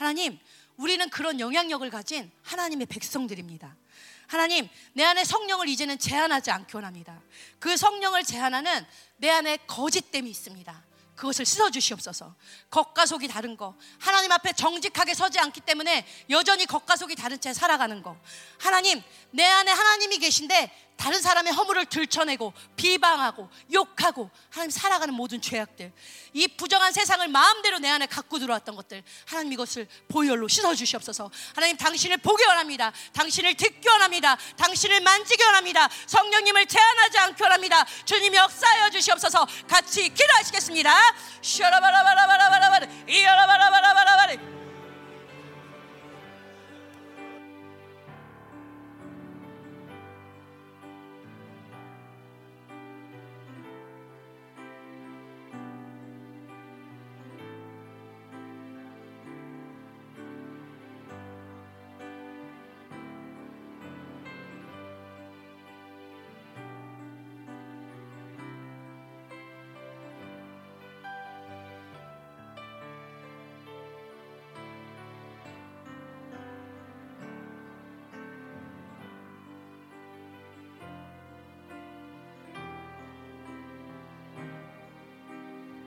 [0.00, 0.38] 하나님,
[0.78, 3.76] 우리는 그런 영향력을 가진 하나님의 백성들입니다.
[4.28, 7.20] 하나님, 내 안에 성령을 이제는 제한하지 않기 원합니다.
[7.58, 8.86] 그 성령을 제한하는
[9.18, 10.84] 내 안에 거짓됨이 있습니다.
[11.16, 12.34] 그것을 씻어 주시옵소서.
[12.70, 13.76] 겉과 속이 다른 거.
[13.98, 18.16] 하나님 앞에 정직하게 서지 않기 때문에 여전히 겉과 속이 다른 채 살아가는 거.
[18.58, 25.92] 하나님, 내 안에 하나님이 계신데 다른 사람의 허물을 들춰내고 비방하고 욕하고 하나님 살아가는 모든 죄악들
[26.34, 31.30] 이 부정한 세상을 마음대로 내 안에 갖고 들어왔던 것들 하나님 이것을 보혈로 씻어 주시옵소서.
[31.54, 32.92] 하나님 당신을 보기 원합니다.
[33.14, 34.36] 당신을 듣기 원합니다.
[34.58, 35.88] 당신을 만지기 원합니다.
[36.06, 37.86] 성령님을 제한하지 않기 원합니다.
[38.04, 39.46] 주님 역사하여 주시옵소서.
[39.66, 40.94] 같이 기도하시겠습니다.
[41.40, 44.59] 샤라바라바라바라바라 이야라바라바라바라